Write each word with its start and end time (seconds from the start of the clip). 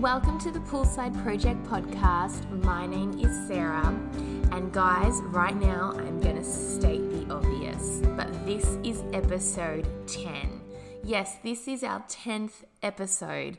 Welcome 0.00 0.38
to 0.38 0.50
the 0.50 0.60
Poolside 0.60 1.22
Project 1.22 1.62
podcast. 1.64 2.48
My 2.64 2.86
name 2.86 3.18
is 3.18 3.46
Sarah, 3.46 3.94
and 4.50 4.72
guys, 4.72 5.20
right 5.24 5.54
now 5.54 5.92
I'm 5.94 6.18
going 6.20 6.36
to 6.36 6.42
state 6.42 7.10
the 7.10 7.30
obvious, 7.34 8.00
but 8.16 8.32
this 8.46 8.78
is 8.82 9.02
episode 9.12 9.86
10. 10.06 10.62
Yes, 11.04 11.36
this 11.44 11.68
is 11.68 11.84
our 11.84 12.00
10th 12.04 12.64
episode. 12.82 13.58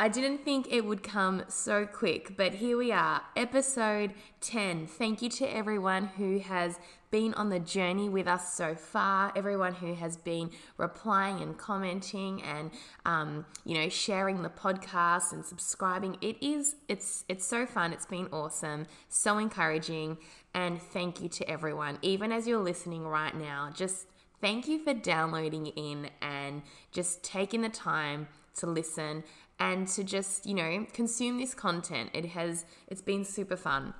I 0.00 0.08
didn't 0.08 0.46
think 0.46 0.66
it 0.70 0.86
would 0.86 1.02
come 1.02 1.42
so 1.48 1.84
quick, 1.84 2.34
but 2.34 2.54
here 2.54 2.78
we 2.78 2.90
are, 2.90 3.20
episode 3.36 4.14
10. 4.40 4.86
Thank 4.86 5.20
you 5.20 5.28
to 5.28 5.44
everyone 5.54 6.06
who 6.16 6.38
has 6.38 6.78
been 7.10 7.34
on 7.34 7.50
the 7.50 7.58
journey 7.58 8.08
with 8.08 8.26
us 8.26 8.54
so 8.54 8.74
far, 8.74 9.30
everyone 9.36 9.74
who 9.74 9.92
has 9.92 10.16
been 10.16 10.52
replying 10.78 11.42
and 11.42 11.58
commenting 11.58 12.42
and 12.42 12.70
um, 13.04 13.44
you 13.66 13.74
know 13.74 13.90
sharing 13.90 14.40
the 14.40 14.48
podcast 14.48 15.34
and 15.34 15.44
subscribing. 15.44 16.16
It 16.22 16.42
is 16.42 16.76
it's 16.88 17.26
it's 17.28 17.44
so 17.44 17.66
fun. 17.66 17.92
It's 17.92 18.06
been 18.06 18.28
awesome, 18.32 18.86
so 19.10 19.36
encouraging, 19.36 20.16
and 20.54 20.80
thank 20.80 21.20
you 21.20 21.28
to 21.28 21.46
everyone. 21.46 21.98
Even 22.00 22.32
as 22.32 22.46
you're 22.46 22.62
listening 22.62 23.06
right 23.06 23.36
now, 23.36 23.68
just 23.74 24.06
thank 24.40 24.66
you 24.66 24.82
for 24.82 24.94
downloading 24.94 25.66
in 25.66 26.08
and 26.22 26.62
just 26.90 27.22
taking 27.22 27.60
the 27.60 27.68
time 27.68 28.28
to 28.56 28.66
listen 28.66 29.24
and 29.60 29.86
to 29.86 30.02
just 30.02 30.46
you 30.46 30.54
know 30.54 30.86
consume 30.92 31.38
this 31.38 31.54
content 31.54 32.10
it 32.12 32.24
has 32.26 32.64
it's 32.88 33.02
been 33.02 33.24
super 33.24 33.56
fun. 33.56 33.94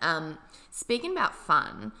Um, 0.00 0.38
speaking 0.70 1.12
about 1.12 1.34
fun 1.34 1.92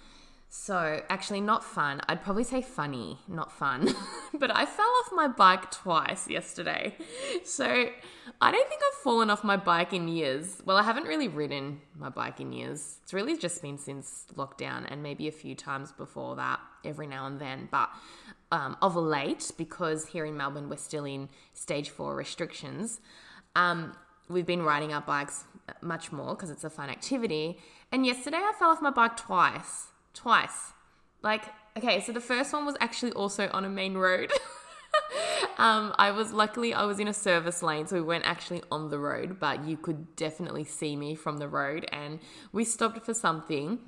so 0.54 1.00
actually 1.08 1.40
not 1.40 1.64
fun 1.64 2.02
i'd 2.10 2.22
probably 2.22 2.44
say 2.44 2.60
funny 2.60 3.18
not 3.26 3.50
fun 3.50 3.88
but 4.38 4.54
i 4.54 4.66
fell 4.66 4.92
off 5.00 5.10
my 5.10 5.26
bike 5.26 5.70
twice 5.70 6.28
yesterday. 6.28 6.94
So 7.42 7.64
i 8.40 8.52
don't 8.52 8.68
think 8.68 8.82
i've 8.86 9.02
fallen 9.02 9.30
off 9.30 9.44
my 9.44 9.56
bike 9.56 9.94
in 9.94 10.08
years. 10.08 10.60
Well 10.66 10.76
i 10.76 10.82
haven't 10.82 11.04
really 11.04 11.28
ridden 11.28 11.80
my 11.96 12.10
bike 12.10 12.38
in 12.38 12.52
years. 12.52 12.98
It's 13.02 13.14
really 13.14 13.36
just 13.38 13.62
been 13.62 13.78
since 13.78 14.26
lockdown 14.36 14.84
and 14.90 15.02
maybe 15.02 15.26
a 15.26 15.32
few 15.32 15.54
times 15.54 15.90
before 15.92 16.36
that 16.36 16.60
every 16.84 17.06
now 17.06 17.26
and 17.26 17.40
then 17.40 17.68
but 17.70 17.88
um, 18.52 18.76
of 18.80 18.94
late, 18.94 19.50
because 19.56 20.08
here 20.08 20.24
in 20.24 20.36
Melbourne 20.36 20.68
we're 20.68 20.76
still 20.76 21.04
in 21.04 21.28
stage 21.54 21.88
four 21.88 22.14
restrictions, 22.14 23.00
um, 23.56 23.96
we've 24.28 24.46
been 24.46 24.62
riding 24.62 24.92
our 24.92 25.00
bikes 25.00 25.44
much 25.80 26.12
more 26.12 26.34
because 26.34 26.50
it's 26.50 26.62
a 26.62 26.70
fun 26.70 26.90
activity. 26.90 27.58
And 27.90 28.06
yesterday 28.06 28.36
I 28.36 28.52
fell 28.58 28.70
off 28.70 28.82
my 28.82 28.90
bike 28.90 29.16
twice. 29.16 29.88
Twice. 30.14 30.72
Like, 31.22 31.44
okay, 31.76 32.00
so 32.00 32.12
the 32.12 32.20
first 32.20 32.52
one 32.52 32.66
was 32.66 32.76
actually 32.80 33.12
also 33.12 33.48
on 33.52 33.64
a 33.64 33.68
main 33.68 33.94
road. 33.94 34.30
um, 35.58 35.94
I 35.96 36.10
was 36.10 36.32
luckily 36.32 36.74
I 36.74 36.84
was 36.84 36.98
in 37.00 37.08
a 37.08 37.14
service 37.14 37.62
lane, 37.62 37.86
so 37.86 37.96
we 37.96 38.02
weren't 38.02 38.26
actually 38.26 38.62
on 38.70 38.90
the 38.90 38.98
road, 38.98 39.38
but 39.40 39.64
you 39.66 39.76
could 39.76 40.14
definitely 40.16 40.64
see 40.64 40.96
me 40.96 41.14
from 41.14 41.38
the 41.38 41.48
road. 41.48 41.86
And 41.92 42.20
we 42.52 42.64
stopped 42.64 43.04
for 43.04 43.14
something 43.14 43.78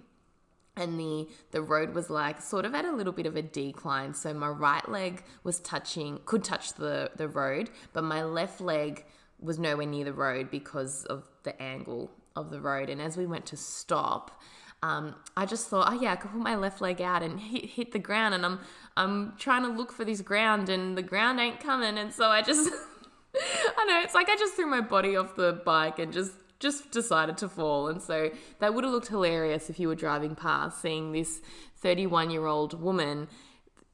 and 0.76 0.98
the 0.98 1.28
the 1.52 1.62
road 1.62 1.94
was 1.94 2.10
like 2.10 2.40
sort 2.40 2.64
of 2.64 2.74
at 2.74 2.84
a 2.84 2.92
little 2.92 3.12
bit 3.12 3.26
of 3.26 3.36
a 3.36 3.42
decline. 3.42 4.14
So 4.14 4.34
my 4.34 4.48
right 4.48 4.88
leg 4.88 5.22
was 5.42 5.60
touching 5.60 6.20
could 6.24 6.44
touch 6.44 6.74
the 6.74 7.10
the 7.16 7.28
road 7.28 7.70
but 7.92 8.04
my 8.04 8.22
left 8.24 8.60
leg 8.60 9.04
was 9.40 9.58
nowhere 9.58 9.86
near 9.86 10.04
the 10.04 10.12
road 10.12 10.50
because 10.50 11.04
of 11.06 11.28
the 11.42 11.60
angle 11.60 12.10
of 12.34 12.50
the 12.50 12.60
road. 12.60 12.88
And 12.88 13.00
as 13.00 13.16
we 13.16 13.26
went 13.26 13.46
to 13.46 13.56
stop 13.56 14.40
um, 14.84 15.14
I 15.34 15.46
just 15.46 15.68
thought, 15.68 15.90
oh 15.90 15.98
yeah, 15.98 16.12
I 16.12 16.16
could 16.16 16.30
put 16.30 16.40
my 16.42 16.56
left 16.56 16.82
leg 16.82 17.00
out 17.00 17.22
and 17.22 17.40
hit, 17.40 17.64
hit 17.64 17.92
the 17.92 17.98
ground, 17.98 18.34
and 18.34 18.44
I'm 18.44 18.60
I'm 18.98 19.32
trying 19.38 19.62
to 19.62 19.70
look 19.70 19.90
for 19.90 20.04
this 20.04 20.20
ground, 20.20 20.68
and 20.68 20.96
the 20.96 21.02
ground 21.02 21.40
ain't 21.40 21.58
coming, 21.58 21.96
and 21.96 22.12
so 22.12 22.28
I 22.28 22.42
just, 22.42 22.68
I 23.78 23.84
know 23.86 24.02
it's 24.04 24.14
like 24.14 24.28
I 24.28 24.36
just 24.36 24.52
threw 24.54 24.66
my 24.66 24.82
body 24.82 25.16
off 25.16 25.36
the 25.36 25.58
bike 25.64 25.98
and 25.98 26.12
just 26.12 26.32
just 26.64 26.90
decided 26.90 27.36
to 27.36 27.48
fall. 27.48 27.88
And 27.88 28.00
so 28.00 28.30
that 28.58 28.72
would 28.72 28.84
have 28.84 28.92
looked 28.92 29.08
hilarious 29.08 29.68
if 29.68 29.78
you 29.78 29.86
were 29.86 29.94
driving 29.94 30.34
past, 30.34 30.80
seeing 30.80 31.12
this 31.12 31.42
31 31.76 32.30
year 32.30 32.46
old 32.46 32.80
woman 32.80 33.28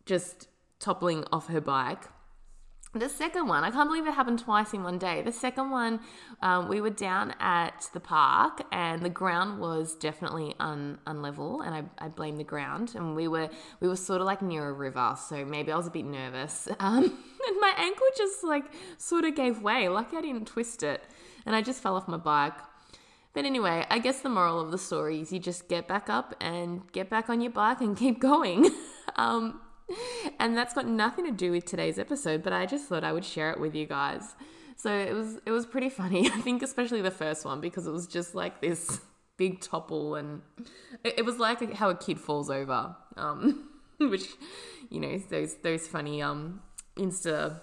just 0.06 0.46
toppling 0.78 1.24
off 1.32 1.48
her 1.48 1.60
bike. 1.60 2.04
The 2.92 3.08
second 3.08 3.46
one, 3.46 3.62
I 3.62 3.70
can't 3.70 3.88
believe 3.88 4.06
it 4.06 4.14
happened 4.14 4.40
twice 4.40 4.72
in 4.72 4.82
one 4.82 4.98
day. 4.98 5.22
The 5.22 5.32
second 5.32 5.70
one, 5.70 6.00
um, 6.42 6.68
we 6.68 6.80
were 6.80 6.90
down 6.90 7.34
at 7.38 7.88
the 7.92 8.00
park 8.00 8.62
and 8.72 9.00
the 9.02 9.10
ground 9.10 9.60
was 9.60 9.94
definitely 9.94 10.56
un, 10.58 10.98
unlevel, 11.06 11.64
and 11.64 11.72
I, 11.72 12.04
I 12.04 12.08
blame 12.08 12.36
the 12.36 12.44
ground. 12.44 12.94
And 12.96 13.14
we 13.14 13.28
were 13.28 13.48
we 13.80 13.86
were 13.86 13.96
sort 13.96 14.20
of 14.20 14.26
like 14.26 14.42
near 14.42 14.68
a 14.68 14.72
river, 14.72 15.16
so 15.28 15.44
maybe 15.44 15.70
I 15.70 15.76
was 15.76 15.86
a 15.88 15.90
bit 15.90 16.04
nervous. 16.04 16.68
Um, 16.80 17.04
and 17.04 17.56
my 17.60 17.72
ankle 17.78 18.06
just 18.16 18.44
like 18.44 18.64
sort 18.98 19.24
of 19.24 19.34
gave 19.34 19.62
way. 19.62 19.88
Lucky 19.88 20.16
I 20.16 20.20
didn't 20.20 20.46
twist 20.46 20.82
it 20.82 21.02
and 21.46 21.54
I 21.56 21.62
just 21.62 21.82
fell 21.82 21.96
off 21.96 22.08
my 22.08 22.16
bike. 22.16 22.54
But 23.32 23.44
anyway, 23.44 23.86
I 23.88 23.98
guess 23.98 24.20
the 24.20 24.28
moral 24.28 24.60
of 24.60 24.70
the 24.70 24.78
story 24.78 25.20
is 25.20 25.32
you 25.32 25.38
just 25.38 25.68
get 25.68 25.86
back 25.86 26.10
up 26.10 26.34
and 26.40 26.90
get 26.92 27.08
back 27.08 27.30
on 27.30 27.40
your 27.40 27.52
bike 27.52 27.80
and 27.80 27.96
keep 27.96 28.20
going. 28.20 28.70
um, 29.16 29.60
and 30.38 30.56
that's 30.56 30.74
got 30.74 30.86
nothing 30.86 31.24
to 31.26 31.32
do 31.32 31.52
with 31.52 31.64
today's 31.64 31.98
episode, 31.98 32.42
but 32.42 32.52
I 32.52 32.66
just 32.66 32.88
thought 32.88 33.04
I 33.04 33.12
would 33.12 33.24
share 33.24 33.50
it 33.50 33.60
with 33.60 33.74
you 33.74 33.86
guys. 33.86 34.34
So 34.76 34.96
it 34.96 35.12
was 35.12 35.38
it 35.46 35.50
was 35.50 35.66
pretty 35.66 35.88
funny. 36.00 36.26
I 36.26 36.40
think 36.40 36.62
especially 36.62 37.02
the 37.02 37.10
first 37.10 37.44
one 37.44 37.60
because 37.60 37.86
it 37.86 37.92
was 37.92 38.06
just 38.06 38.34
like 38.34 38.60
this 38.60 39.00
big 39.36 39.60
topple 39.60 40.16
and 40.16 40.42
it, 41.04 41.18
it 41.18 41.24
was 41.24 41.38
like 41.38 41.74
how 41.74 41.90
a 41.90 41.94
kid 41.94 42.18
falls 42.20 42.50
over, 42.50 42.96
um, 43.16 43.68
which 43.98 44.26
you 44.90 45.00
know 45.00 45.18
those 45.30 45.56
those 45.62 45.86
funny 45.86 46.22
um, 46.22 46.62
Insta 46.96 47.60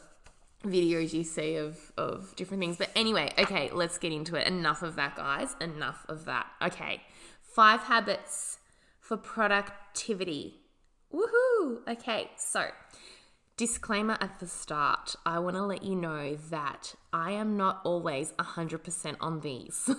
videos 0.63 1.13
you 1.13 1.23
see 1.23 1.55
of 1.55 1.91
of 1.97 2.35
different 2.35 2.61
things. 2.61 2.77
But 2.77 2.89
anyway, 2.95 3.33
okay, 3.37 3.69
let's 3.71 3.97
get 3.97 4.11
into 4.11 4.35
it. 4.35 4.47
Enough 4.47 4.81
of 4.83 4.95
that, 4.95 5.15
guys. 5.15 5.55
Enough 5.61 6.05
of 6.07 6.25
that. 6.25 6.47
Okay. 6.61 7.03
Five 7.41 7.81
habits 7.81 8.59
for 8.99 9.17
productivity. 9.17 10.61
Woohoo! 11.13 11.79
Okay, 11.87 12.31
so 12.35 12.67
disclaimer 13.55 14.17
at 14.21 14.39
the 14.39 14.47
start. 14.47 15.15
I 15.25 15.39
want 15.39 15.55
to 15.55 15.63
let 15.63 15.83
you 15.83 15.95
know 15.95 16.35
that 16.49 16.93
I 17.11 17.31
am 17.31 17.57
not 17.57 17.81
always 17.83 18.33
100% 18.33 19.15
on 19.19 19.39
these. 19.39 19.89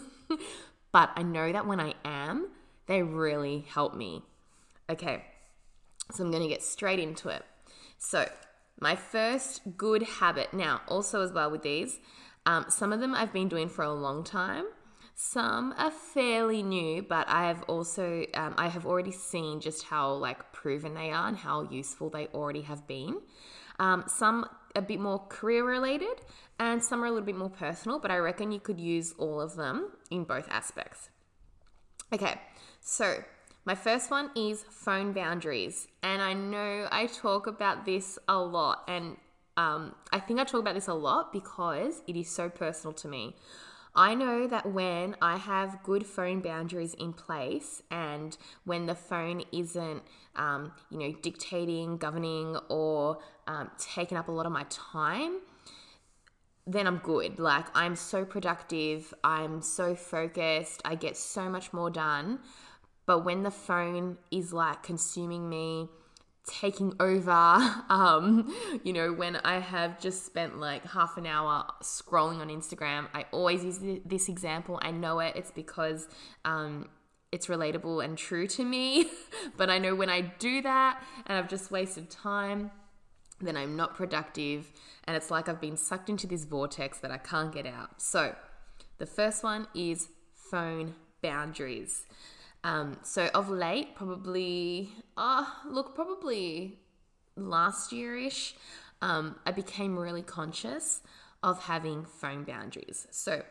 but 0.92 1.10
I 1.16 1.22
know 1.22 1.52
that 1.52 1.66
when 1.66 1.80
I 1.80 1.94
am, 2.04 2.48
they 2.86 3.02
really 3.02 3.64
help 3.69 3.94
me. 3.94 4.22
Okay. 4.88 5.25
So 6.12 6.25
I'm 6.25 6.30
going 6.30 6.42
to 6.42 6.48
get 6.48 6.62
straight 6.62 6.98
into 6.98 7.28
it. 7.28 7.42
So, 7.98 8.28
my 8.81 8.97
first 8.97 9.77
good 9.77 10.03
habit, 10.03 10.53
now, 10.53 10.81
also 10.89 11.22
as 11.22 11.33
well 11.33 11.50
with 11.50 11.62
these, 11.62 11.99
um, 12.47 12.66
some 12.69 12.93
of 12.93 13.00
them 13.00 13.15
I've 13.15 13.33
been 13.33 13.49
doing 13.49 13.69
for 13.69 13.84
a 13.84 13.93
long 13.93 14.25
time. 14.25 14.65
Some 15.15 15.75
are 15.77 15.91
fairly 15.91 16.62
new, 16.62 17.03
but 17.03 17.28
I 17.28 17.49
have 17.49 17.65
also 17.65 18.25
um, 18.34 18.55
I 18.56 18.69
have 18.69 18.87
already 18.87 19.11
seen 19.11 19.61
just 19.61 19.83
how 19.83 20.12
like 20.12 20.53
proven 20.53 20.94
they 20.94 21.11
are 21.11 21.27
and 21.27 21.37
how 21.37 21.69
useful 21.69 22.09
they 22.09 22.28
already 22.28 22.62
have 22.62 22.87
been. 22.87 23.21
Um, 23.81 24.05
some 24.06 24.47
a 24.77 24.81
bit 24.81 25.00
more 25.00 25.19
career 25.19 25.67
related, 25.67 26.22
and 26.61 26.83
some 26.83 27.03
are 27.03 27.06
a 27.06 27.11
little 27.11 27.27
bit 27.27 27.37
more 27.37 27.50
personal. 27.50 27.99
But 27.99 28.12
I 28.12 28.19
reckon 28.19 28.53
you 28.53 28.61
could 28.61 28.78
use 28.78 29.12
all 29.19 29.41
of 29.41 29.56
them 29.56 29.91
in 30.09 30.22
both 30.22 30.47
aspects. 30.50 31.11
Okay, 32.12 32.41
so 32.81 33.25
my 33.69 33.75
first 33.75 34.11
one 34.11 34.31
is 34.34 34.65
phone 34.71 35.12
boundaries. 35.12 35.89
And 36.03 36.23
I 36.23 36.33
know 36.33 36.89
I 36.91 37.05
talk 37.05 37.47
about 37.47 37.84
this 37.84 38.19
a 38.27 38.39
lot. 38.39 38.83
And 38.89 39.19
um, 39.59 39.95
I 40.11 40.21
think 40.21 40.41
I 40.41 40.45
talk 40.45 40.61
about 40.61 40.75
this 40.75 40.89
a 40.89 40.95
lot 40.95 41.34
because 41.34 42.01
it 42.06 42.17
is 42.17 42.31
so 42.31 42.49
personal 42.49 42.95
to 42.95 43.09
me. 43.09 43.37
I 43.95 44.15
know 44.15 44.47
that 44.47 44.73
when 44.73 45.17
I 45.21 45.37
have 45.37 45.83
good 45.83 46.06
phone 46.06 46.41
boundaries 46.41 46.95
in 46.95 47.12
place 47.12 47.83
and 47.91 48.39
when 48.65 48.87
the 48.87 48.95
phone 48.95 49.43
isn't, 49.53 50.03
um, 50.35 50.73
you 50.91 50.99
know, 50.99 51.12
dictating, 51.21 51.99
governing, 51.99 52.56
or 52.71 53.19
um, 53.47 53.71
taking 53.77 54.17
up 54.17 54.29
a 54.29 54.33
lot 54.33 54.47
of 54.47 54.53
my 54.53 54.65
time, 54.71 55.41
then 56.67 56.87
I'm 56.87 56.99
good. 56.99 57.38
Like, 57.38 57.67
I'm 57.75 57.97
so 57.97 58.25
productive, 58.25 59.12
I'm 59.23 59.61
so 59.61 59.94
focused, 59.94 60.81
I 60.87 60.94
get 60.94 61.19
so 61.19 61.50
much 61.50 61.75
more 61.75 61.91
done. 61.91 62.38
But 63.08 63.25
when 63.25 63.43
the 63.43 63.50
phone 63.50 64.19
is 64.31 64.52
like 64.52 64.82
consuming 64.82 65.49
me, 65.49 65.88
taking 66.46 66.93
over, 67.00 67.32
um, 67.88 68.55
you 68.84 68.93
know, 68.93 69.14
when 69.14 69.37
I 69.37 69.60
have 69.60 69.99
just 69.99 70.26
spent 70.26 70.60
like 70.60 70.84
half 70.84 71.16
an 71.16 71.25
hour 71.25 71.64
scrolling 71.82 72.38
on 72.38 72.49
Instagram, 72.49 73.08
I 73.14 73.25
always 73.32 73.64
use 73.64 73.81
this 74.05 74.28
example. 74.28 74.78
I 74.82 74.90
know 74.90 75.20
it, 75.20 75.37
it's 75.37 75.50
because 75.50 76.06
um, 76.44 76.90
it's 77.32 77.46
relatable 77.46 78.05
and 78.05 78.19
true 78.19 78.46
to 78.49 78.62
me. 78.62 79.06
but 79.56 79.70
I 79.70 79.78
know 79.78 79.94
when 79.94 80.11
I 80.11 80.20
do 80.20 80.61
that 80.61 81.02
and 81.26 81.38
I've 81.38 81.49
just 81.49 81.70
wasted 81.70 82.11
time, 82.11 82.70
then 83.40 83.56
I'm 83.56 83.75
not 83.75 83.94
productive. 83.94 84.70
And 85.04 85.16
it's 85.16 85.31
like 85.31 85.49
I've 85.49 85.62
been 85.62 85.78
sucked 85.78 86.11
into 86.11 86.26
this 86.26 86.44
vortex 86.44 86.99
that 86.99 87.11
I 87.11 87.16
can't 87.16 87.54
get 87.54 87.64
out. 87.64 88.02
So 88.02 88.34
the 88.99 89.06
first 89.06 89.43
one 89.43 89.66
is 89.75 90.08
phone 90.34 90.94
boundaries. 91.22 92.04
Um, 92.64 92.99
so 93.02 93.28
of 93.34 93.49
late, 93.49 93.94
probably, 93.94 94.90
uh, 95.16 95.44
look, 95.66 95.94
probably 95.94 96.78
last 97.37 97.93
year 97.93 98.16
ish, 98.16 98.55
um, 99.00 99.37
I 99.46 99.52
became 99.52 99.99
really 99.99 100.22
conscious 100.22 101.00
of 101.43 101.64
having 101.64 102.05
phone 102.05 102.44
boundaries. 102.44 103.06
So 103.10 103.43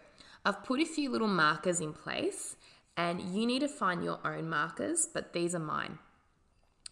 I've 0.45 0.63
put 0.63 0.80
a 0.81 0.86
few 0.86 1.09
little 1.09 1.27
markers 1.27 1.80
in 1.80 1.94
place, 1.94 2.57
and 2.98 3.21
you 3.21 3.45
need 3.45 3.59
to 3.59 3.68
find 3.68 4.04
your 4.04 4.19
own 4.25 4.50
markers, 4.50 5.07
but 5.12 5.33
these 5.33 5.56
are 5.56 5.60
mine. 5.60 6.00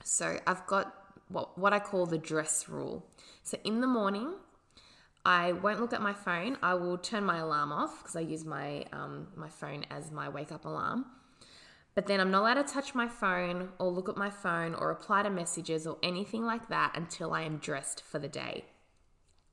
So 0.04 0.40
I've 0.48 0.66
got 0.68 0.94
what, 1.28 1.58
what 1.58 1.74
I 1.74 1.80
call 1.80 2.06
the 2.06 2.18
dress 2.18 2.70
rule. 2.70 3.06
So 3.44 3.58
in 3.64 3.82
the 3.82 3.88
morning, 3.88 4.36
I 5.26 5.54
won't 5.54 5.82
look 5.82 5.94
at 5.94 6.02
my 6.02 6.14
phone. 6.14 6.58
I 6.62 6.76
will 6.76 6.98
turn 6.98 7.24
my 7.24 7.40
alarm 7.40 7.72
off 7.72 8.00
because 8.00 8.16
I 8.16 8.22
use 8.22 8.46
my 8.46 8.86
um, 8.94 9.28
my 9.36 9.50
phone 9.50 9.86
as 9.90 10.12
my 10.12 10.30
wake 10.30 10.52
up 10.52 10.66
alarm. 10.66 11.06
But 11.96 12.08
then 12.08 12.20
I'm 12.20 12.30
not 12.30 12.42
allowed 12.42 12.66
to 12.66 12.74
touch 12.74 12.94
my 12.94 13.08
phone 13.08 13.70
or 13.80 13.90
look 13.90 14.10
at 14.10 14.18
my 14.18 14.30
phone 14.30 14.76
or 14.76 14.90
reply 14.90 15.24
to 15.24 15.30
messages 15.30 15.88
or 15.88 15.98
anything 16.04 16.44
like 16.44 16.68
that 16.68 16.92
until 16.96 17.34
I 17.34 17.44
am 17.44 17.58
dressed 17.58 18.04
for 18.04 18.20
the 18.20 18.28
day. 18.28 18.66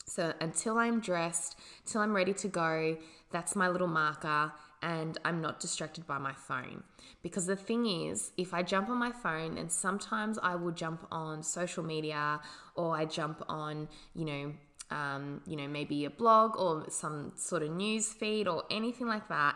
So 0.05 0.35
until 0.41 0.79
I'm 0.79 1.00
dressed, 1.00 1.56
till 1.87 2.00
I'm 2.00 2.15
ready 2.15 2.35
to 2.35 2.49
go, 2.49 2.99
that's 3.31 3.55
my 3.55 3.69
little 3.69 3.87
marker 3.87 4.53
and 4.83 5.17
I'm 5.25 5.41
not 5.41 5.61
distracted 5.61 6.06
by 6.09 6.19
my 6.19 6.33
phone. 6.33 6.83
Because 7.23 7.47
the 7.47 7.55
thing 7.55 7.87
is, 7.87 8.33
if 8.37 8.53
I 8.53 8.65
jump 8.65 8.89
on 8.89 8.99
my 8.99 9.12
phone, 9.12 9.56
and 9.56 9.71
sometimes 9.71 10.39
I 10.43 10.56
will 10.56 10.73
jump 10.73 11.06
on 11.12 11.44
social 11.44 11.85
media 11.85 12.41
or 12.75 12.97
I 12.97 13.05
jump 13.05 13.44
on, 13.49 13.89
you 14.15 14.25
know, 14.25 14.53
um, 14.91 15.41
you 15.47 15.56
know, 15.56 15.69
maybe 15.69 16.05
a 16.05 16.11
blog 16.11 16.56
or 16.59 16.91
some 16.91 17.33
sort 17.37 17.62
of 17.62 17.71
news 17.71 18.12
feed 18.12 18.49
or 18.49 18.65
anything 18.71 19.06
like 19.06 19.29
that. 19.29 19.55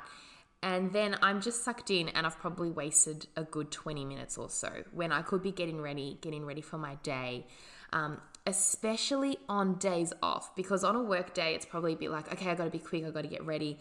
And 0.63 0.93
then 0.93 1.17
I'm 1.23 1.41
just 1.41 1.65
sucked 1.65 1.91
in 1.91 2.09
and 2.09 2.27
I've 2.27 2.39
probably 2.39 2.71
wasted 2.71 3.27
a 3.37 3.45
good 3.45 3.71
20 3.71 4.05
minutes 4.05 4.37
or 4.37 4.49
so 4.49 4.71
when 4.93 5.13
I 5.13 5.23
could 5.23 5.43
be 5.43 5.53
getting 5.53 5.81
ready, 5.81 6.19
getting 6.21 6.45
ready 6.45 6.61
for 6.61 6.79
my 6.79 6.97
day. 7.03 7.47
Um, 7.93 8.21
especially 8.47 9.39
on 9.49 9.75
days 9.75 10.13
off, 10.23 10.55
because 10.57 10.83
on 10.83 10.97
a 10.97 11.03
work 11.03 11.35
day, 11.35 11.55
it's 11.55 11.67
probably 11.67 11.93
a 11.93 11.97
bit 11.97 12.11
like, 12.11 12.33
okay, 12.33 12.51
I 12.51 12.55
gotta 12.55 12.71
be 12.71 12.79
quick, 12.79 13.05
I 13.05 13.11
gotta 13.11 13.29
get 13.29 13.45
ready. 13.45 13.79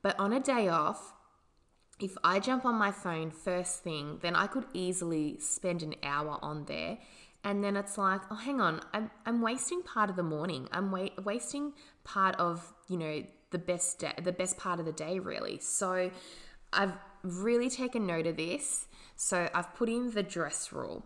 But 0.00 0.18
on 0.18 0.32
a 0.32 0.40
day 0.40 0.68
off, 0.68 1.12
if 2.00 2.16
I 2.24 2.40
jump 2.40 2.64
on 2.64 2.74
my 2.74 2.90
phone 2.90 3.30
first 3.30 3.82
thing, 3.82 4.18
then 4.22 4.34
I 4.34 4.46
could 4.46 4.66
easily 4.72 5.38
spend 5.38 5.82
an 5.82 5.94
hour 6.02 6.38
on 6.42 6.64
there 6.64 6.98
and 7.44 7.62
then 7.62 7.76
it's 7.76 7.98
like 7.98 8.20
oh 8.30 8.34
hang 8.34 8.60
on 8.60 8.80
i'm, 8.92 9.10
I'm 9.26 9.40
wasting 9.40 9.82
part 9.82 10.10
of 10.10 10.16
the 10.16 10.22
morning 10.22 10.68
i'm 10.72 10.90
wa- 10.90 11.08
wasting 11.24 11.72
part 12.04 12.36
of 12.36 12.72
you 12.88 12.96
know 12.96 13.22
the 13.52 13.58
best 13.58 14.00
day, 14.00 14.12
the 14.22 14.32
best 14.32 14.56
part 14.58 14.80
of 14.80 14.86
the 14.86 14.92
day 14.92 15.18
really. 15.18 15.58
So 15.60 16.10
i've 16.72 16.94
really 17.22 17.70
taken 17.70 18.06
note 18.06 18.26
of 18.26 18.36
this. 18.36 18.86
So 19.16 19.48
i've 19.54 19.74
put 19.74 19.88
in 19.88 20.10
the 20.10 20.22
dress 20.22 20.72
rule. 20.72 21.04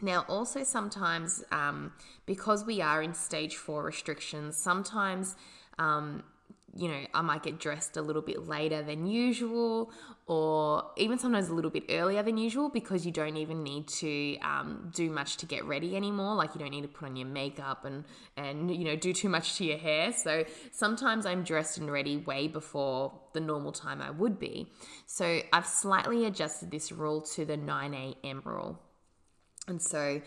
Now 0.00 0.24
also 0.28 0.64
sometimes 0.64 1.44
um, 1.52 1.92
because 2.26 2.64
we 2.64 2.80
are 2.80 3.02
in 3.02 3.14
stage 3.14 3.56
four 3.56 3.84
restrictions 3.84 4.56
sometimes 4.56 5.36
um, 5.78 6.24
you 6.74 6.88
know, 6.88 7.00
I 7.12 7.20
might 7.20 7.42
get 7.42 7.58
dressed 7.58 7.96
a 7.96 8.02
little 8.02 8.22
bit 8.22 8.48
later 8.48 8.82
than 8.82 9.06
usual, 9.06 9.90
or 10.26 10.90
even 10.96 11.18
sometimes 11.18 11.48
a 11.48 11.54
little 11.54 11.70
bit 11.70 11.84
earlier 11.90 12.22
than 12.22 12.38
usual 12.38 12.70
because 12.70 13.04
you 13.04 13.12
don't 13.12 13.36
even 13.36 13.62
need 13.62 13.88
to 13.88 14.38
um, 14.38 14.90
do 14.94 15.10
much 15.10 15.36
to 15.38 15.46
get 15.46 15.64
ready 15.66 15.96
anymore. 15.96 16.34
Like 16.34 16.54
you 16.54 16.60
don't 16.60 16.70
need 16.70 16.82
to 16.82 16.88
put 16.88 17.08
on 17.08 17.16
your 17.16 17.28
makeup 17.28 17.84
and 17.84 18.04
and 18.36 18.74
you 18.74 18.84
know 18.84 18.96
do 18.96 19.12
too 19.12 19.28
much 19.28 19.56
to 19.58 19.64
your 19.64 19.78
hair. 19.78 20.12
So 20.12 20.44
sometimes 20.70 21.26
I'm 21.26 21.42
dressed 21.42 21.76
and 21.76 21.90
ready 21.90 22.16
way 22.16 22.48
before 22.48 23.12
the 23.34 23.40
normal 23.40 23.72
time 23.72 24.00
I 24.00 24.10
would 24.10 24.38
be. 24.38 24.72
So 25.06 25.40
I've 25.52 25.66
slightly 25.66 26.24
adjusted 26.24 26.70
this 26.70 26.90
rule 26.90 27.20
to 27.34 27.44
the 27.44 27.56
9 27.56 27.94
a.m. 27.94 28.42
rule. 28.44 28.80
And 29.68 29.80
so 29.80 30.20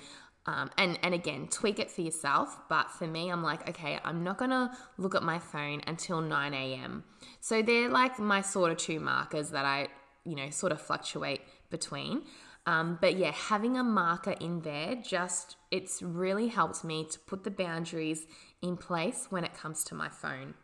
um, 0.47 0.69
and 0.77 0.99
and 1.01 1.13
again, 1.13 1.47
tweak 1.47 1.79
it 1.79 1.89
for 1.89 2.01
yourself. 2.01 2.57
But 2.69 2.91
for 2.91 3.07
me, 3.07 3.29
I'm 3.29 3.43
like, 3.43 3.67
okay, 3.69 3.99
I'm 4.03 4.23
not 4.23 4.37
gonna 4.37 4.75
look 4.97 5.15
at 5.15 5.23
my 5.23 5.39
phone 5.39 5.81
until 5.87 6.21
9 6.21 6.53
a.m. 6.53 7.03
So 7.41 7.61
they're 7.61 7.89
like 7.89 8.19
my 8.19 8.41
sort 8.41 8.71
of 8.71 8.77
two 8.77 8.99
markers 8.99 9.49
that 9.51 9.65
I, 9.65 9.87
you 10.23 10.35
know, 10.35 10.49
sort 10.49 10.71
of 10.71 10.81
fluctuate 10.81 11.41
between. 11.69 12.23
Um, 12.67 12.97
but 12.99 13.15
yeah, 13.15 13.31
having 13.31 13.77
a 13.77 13.83
marker 13.83 14.35
in 14.39 14.61
there 14.61 14.95
just 14.95 15.55
it's 15.71 16.01
really 16.01 16.47
helped 16.47 16.83
me 16.83 17.05
to 17.11 17.19
put 17.19 17.43
the 17.43 17.51
boundaries 17.51 18.25
in 18.61 18.77
place 18.77 19.27
when 19.29 19.43
it 19.43 19.53
comes 19.53 19.83
to 19.85 19.95
my 19.95 20.09
phone. 20.09 20.55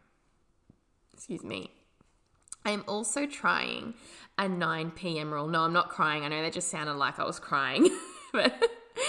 Excuse 1.13 1.43
me. 1.43 1.71
I 2.63 2.71
am 2.71 2.83
also 2.87 3.25
trying 3.25 3.95
a 4.37 4.47
9 4.47 4.91
p.m. 4.91 5.31
rule. 5.33 5.47
No, 5.47 5.61
I'm 5.61 5.73
not 5.73 5.89
crying. 5.89 6.23
I 6.23 6.27
know 6.27 6.41
that 6.43 6.53
just 6.53 6.69
sounded 6.69 6.93
like 6.93 7.19
I 7.19 7.25
was 7.25 7.39
crying, 7.39 7.89
but 8.33 8.53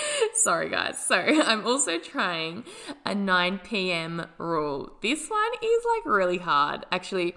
Sorry, 0.35 0.69
guys. 0.69 0.99
So 0.99 1.17
I'm 1.17 1.67
also 1.67 1.99
trying 1.99 2.65
a 3.05 3.15
9 3.15 3.61
p.m. 3.61 4.27
rule. 4.39 4.93
This 5.03 5.29
one 5.29 5.53
is 5.63 5.85
like 5.97 6.07
really 6.07 6.39
hard. 6.39 6.87
Actually, 6.93 7.35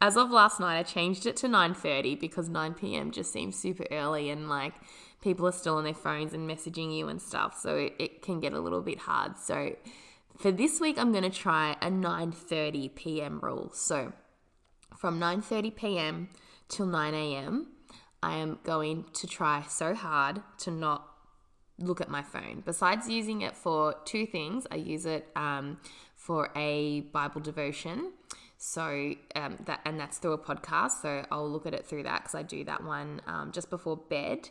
as 0.00 0.16
of 0.16 0.30
last 0.30 0.60
night, 0.60 0.78
I 0.78 0.82
changed 0.82 1.26
it 1.26 1.36
to 1.38 1.48
9:30 1.48 2.20
because 2.20 2.48
9 2.48 2.74
p.m. 2.74 3.10
just 3.10 3.32
seems 3.32 3.56
super 3.56 3.86
early 3.90 4.30
and 4.30 4.48
like 4.48 4.74
people 5.22 5.46
are 5.46 5.52
still 5.52 5.76
on 5.76 5.84
their 5.84 5.94
phones 5.94 6.34
and 6.34 6.48
messaging 6.48 6.96
you 6.96 7.08
and 7.08 7.20
stuff. 7.20 7.58
So 7.58 7.76
it, 7.76 7.94
it 7.98 8.22
can 8.22 8.40
get 8.40 8.52
a 8.52 8.60
little 8.60 8.82
bit 8.82 8.98
hard. 8.98 9.38
So 9.38 9.76
for 10.36 10.52
this 10.52 10.80
week, 10.80 10.98
I'm 10.98 11.12
going 11.12 11.24
to 11.24 11.30
try 11.30 11.76
a 11.80 11.88
9:30 11.90 12.94
p.m. 12.94 13.40
rule. 13.42 13.70
So 13.72 14.12
from 14.96 15.18
9:30 15.18 15.74
p.m. 15.74 16.28
till 16.68 16.86
9 16.86 17.14
a.m. 17.14 17.68
I 18.22 18.36
am 18.36 18.58
going 18.64 19.04
to 19.12 19.26
try 19.26 19.64
so 19.68 19.94
hard 19.94 20.40
to 20.60 20.70
not 20.70 21.13
look 21.78 22.00
at 22.00 22.08
my 22.08 22.22
phone. 22.22 22.62
Besides 22.64 23.08
using 23.08 23.42
it 23.42 23.56
for 23.56 23.94
two 24.04 24.26
things, 24.26 24.66
I 24.70 24.76
use 24.76 25.06
it 25.06 25.28
um, 25.34 25.78
for 26.14 26.50
a 26.56 27.00
Bible 27.12 27.40
devotion. 27.40 28.12
So 28.56 29.14
um, 29.34 29.58
that 29.66 29.80
and 29.84 30.00
that's 30.00 30.18
through 30.18 30.32
a 30.32 30.38
podcast. 30.38 31.02
So 31.02 31.26
I'll 31.30 31.48
look 31.50 31.66
at 31.66 31.74
it 31.74 31.84
through 31.84 32.04
that 32.04 32.22
because 32.22 32.34
I 32.34 32.42
do 32.42 32.64
that 32.64 32.84
one 32.84 33.20
um, 33.26 33.52
just 33.52 33.70
before 33.70 33.96
bed. 33.96 34.48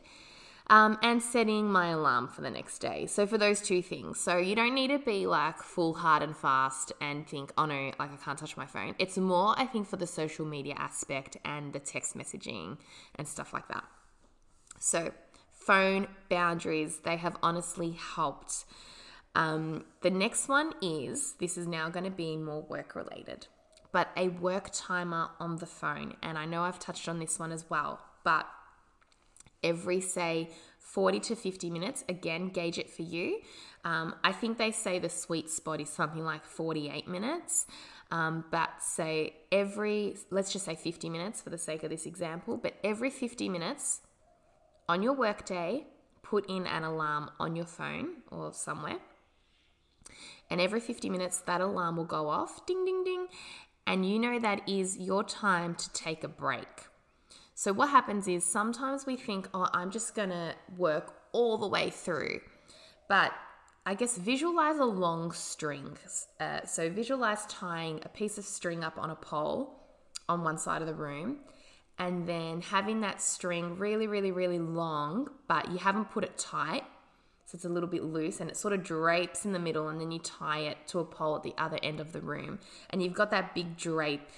Um, 0.67 0.97
and 1.03 1.21
setting 1.21 1.69
my 1.69 1.89
alarm 1.89 2.29
for 2.29 2.41
the 2.41 2.49
next 2.49 2.79
day. 2.79 3.05
So 3.05 3.27
for 3.27 3.37
those 3.37 3.59
two 3.59 3.81
things. 3.81 4.17
So 4.21 4.37
you 4.37 4.55
don't 4.55 4.73
need 4.73 4.91
to 4.91 4.99
be 4.99 5.27
like 5.27 5.57
full 5.57 5.93
hard 5.93 6.23
and 6.23 6.35
fast 6.37 6.93
and 7.01 7.27
think, 7.27 7.51
oh 7.57 7.65
no, 7.65 7.91
like 7.99 8.13
I 8.13 8.15
can't 8.23 8.39
touch 8.39 8.55
my 8.55 8.65
phone. 8.65 8.95
It's 8.97 9.17
more, 9.17 9.59
I 9.59 9.65
think, 9.65 9.87
for 9.87 9.97
the 9.97 10.07
social 10.07 10.45
media 10.45 10.75
aspect 10.77 11.35
and 11.43 11.73
the 11.73 11.79
text 11.79 12.15
messaging 12.15 12.77
and 13.15 13.27
stuff 13.27 13.51
like 13.51 13.67
that. 13.67 13.83
So 14.79 15.11
phone 15.65 16.07
boundaries. 16.29 16.99
They 16.99 17.17
have 17.17 17.37
honestly 17.41 17.91
helped. 17.91 18.65
Um, 19.35 19.85
the 20.01 20.11
next 20.11 20.47
one 20.47 20.73
is 20.81 21.33
this 21.39 21.57
is 21.57 21.67
now 21.67 21.89
going 21.89 22.05
to 22.05 22.11
be 22.11 22.37
more 22.37 22.61
work 22.61 22.95
related, 22.95 23.47
but 23.91 24.09
a 24.15 24.29
work 24.29 24.69
timer 24.71 25.29
on 25.39 25.57
the 25.57 25.65
phone. 25.65 26.15
And 26.21 26.37
I 26.37 26.45
know 26.45 26.63
I've 26.63 26.79
touched 26.79 27.09
on 27.09 27.19
this 27.19 27.39
one 27.39 27.51
as 27.51 27.69
well, 27.69 27.99
but 28.23 28.45
every 29.63 30.01
say 30.01 30.49
40 30.79 31.19
to 31.21 31.35
50 31.35 31.69
minutes, 31.71 32.03
again, 32.07 32.49
gauge 32.49 32.77
it 32.77 32.89
for 32.89 33.01
you. 33.01 33.39
Um, 33.85 34.15
I 34.23 34.31
think 34.31 34.57
they 34.57 34.71
say 34.71 34.99
the 34.99 35.09
sweet 35.09 35.49
spot 35.49 35.81
is 35.81 35.89
something 35.89 36.23
like 36.23 36.45
48 36.45 37.07
minutes. 37.07 37.65
Um, 38.11 38.45
but 38.51 38.69
say 38.79 39.33
every, 39.51 40.15
let's 40.29 40.53
just 40.53 40.65
say 40.65 40.75
50 40.75 41.09
minutes 41.09 41.41
for 41.41 41.49
the 41.49 41.57
sake 41.57 41.83
of 41.83 41.89
this 41.89 42.05
example, 42.05 42.57
but 42.57 42.75
every 42.83 43.09
50 43.09 43.49
minutes, 43.49 44.01
on 44.87 45.01
your 45.01 45.13
workday, 45.13 45.85
put 46.21 46.49
in 46.49 46.65
an 46.67 46.83
alarm 46.83 47.29
on 47.39 47.55
your 47.55 47.65
phone 47.65 48.23
or 48.31 48.53
somewhere. 48.53 48.99
And 50.49 50.59
every 50.61 50.79
50 50.79 51.09
minutes, 51.09 51.39
that 51.41 51.61
alarm 51.61 51.97
will 51.97 52.05
go 52.05 52.29
off 52.29 52.65
ding, 52.65 52.85
ding, 52.85 53.03
ding. 53.03 53.27
And 53.85 54.09
you 54.09 54.19
know 54.19 54.39
that 54.39 54.67
is 54.67 54.97
your 54.97 55.23
time 55.23 55.75
to 55.75 55.91
take 55.93 56.23
a 56.23 56.27
break. 56.27 56.67
So, 57.55 57.71
what 57.71 57.89
happens 57.89 58.27
is 58.27 58.43
sometimes 58.43 59.05
we 59.05 59.15
think, 59.15 59.47
oh, 59.53 59.67
I'm 59.73 59.91
just 59.91 60.15
going 60.15 60.29
to 60.29 60.55
work 60.77 61.13
all 61.31 61.57
the 61.57 61.67
way 61.67 61.89
through. 61.89 62.39
But 63.07 63.31
I 63.85 63.93
guess 63.93 64.17
visualize 64.17 64.79
a 64.79 64.85
long 64.85 65.31
string. 65.33 65.97
Uh, 66.39 66.65
so, 66.65 66.89
visualize 66.89 67.45
tying 67.47 67.99
a 68.03 68.09
piece 68.09 68.37
of 68.37 68.45
string 68.45 68.83
up 68.83 68.97
on 68.97 69.09
a 69.09 69.15
pole 69.15 69.79
on 70.29 70.43
one 70.43 70.57
side 70.57 70.81
of 70.81 70.87
the 70.87 70.95
room 70.95 71.39
and 71.99 72.27
then 72.27 72.61
having 72.61 73.01
that 73.01 73.21
string 73.21 73.77
really, 73.77 74.07
really, 74.07 74.31
really 74.31 74.59
long, 74.59 75.29
but 75.47 75.71
you 75.71 75.77
haven't 75.77 76.11
put 76.11 76.23
it 76.23 76.37
tight. 76.37 76.83
So 77.45 77.55
it's 77.55 77.65
a 77.65 77.69
little 77.69 77.89
bit 77.89 78.03
loose 78.03 78.39
and 78.39 78.49
it 78.49 78.57
sort 78.57 78.73
of 78.73 78.83
drapes 78.83 79.45
in 79.45 79.53
the 79.53 79.59
middle, 79.59 79.87
and 79.89 80.01
then 80.01 80.11
you 80.11 80.19
tie 80.19 80.61
it 80.61 80.77
to 80.87 80.99
a 80.99 81.05
pole 81.05 81.35
at 81.35 81.43
the 81.43 81.53
other 81.57 81.77
end 81.83 81.99
of 81.99 82.11
the 82.11 82.21
room. 82.21 82.59
And 82.89 83.03
you've 83.03 83.13
got 83.13 83.31
that 83.31 83.53
big 83.53 83.77
drape 83.77 84.29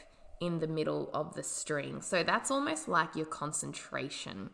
in 0.41 0.59
the 0.59 0.67
middle 0.67 1.09
of 1.13 1.35
the 1.35 1.43
string. 1.43 2.01
So 2.01 2.23
that's 2.23 2.51
almost 2.51 2.87
like 2.87 3.15
your 3.15 3.25
concentration. 3.25 4.49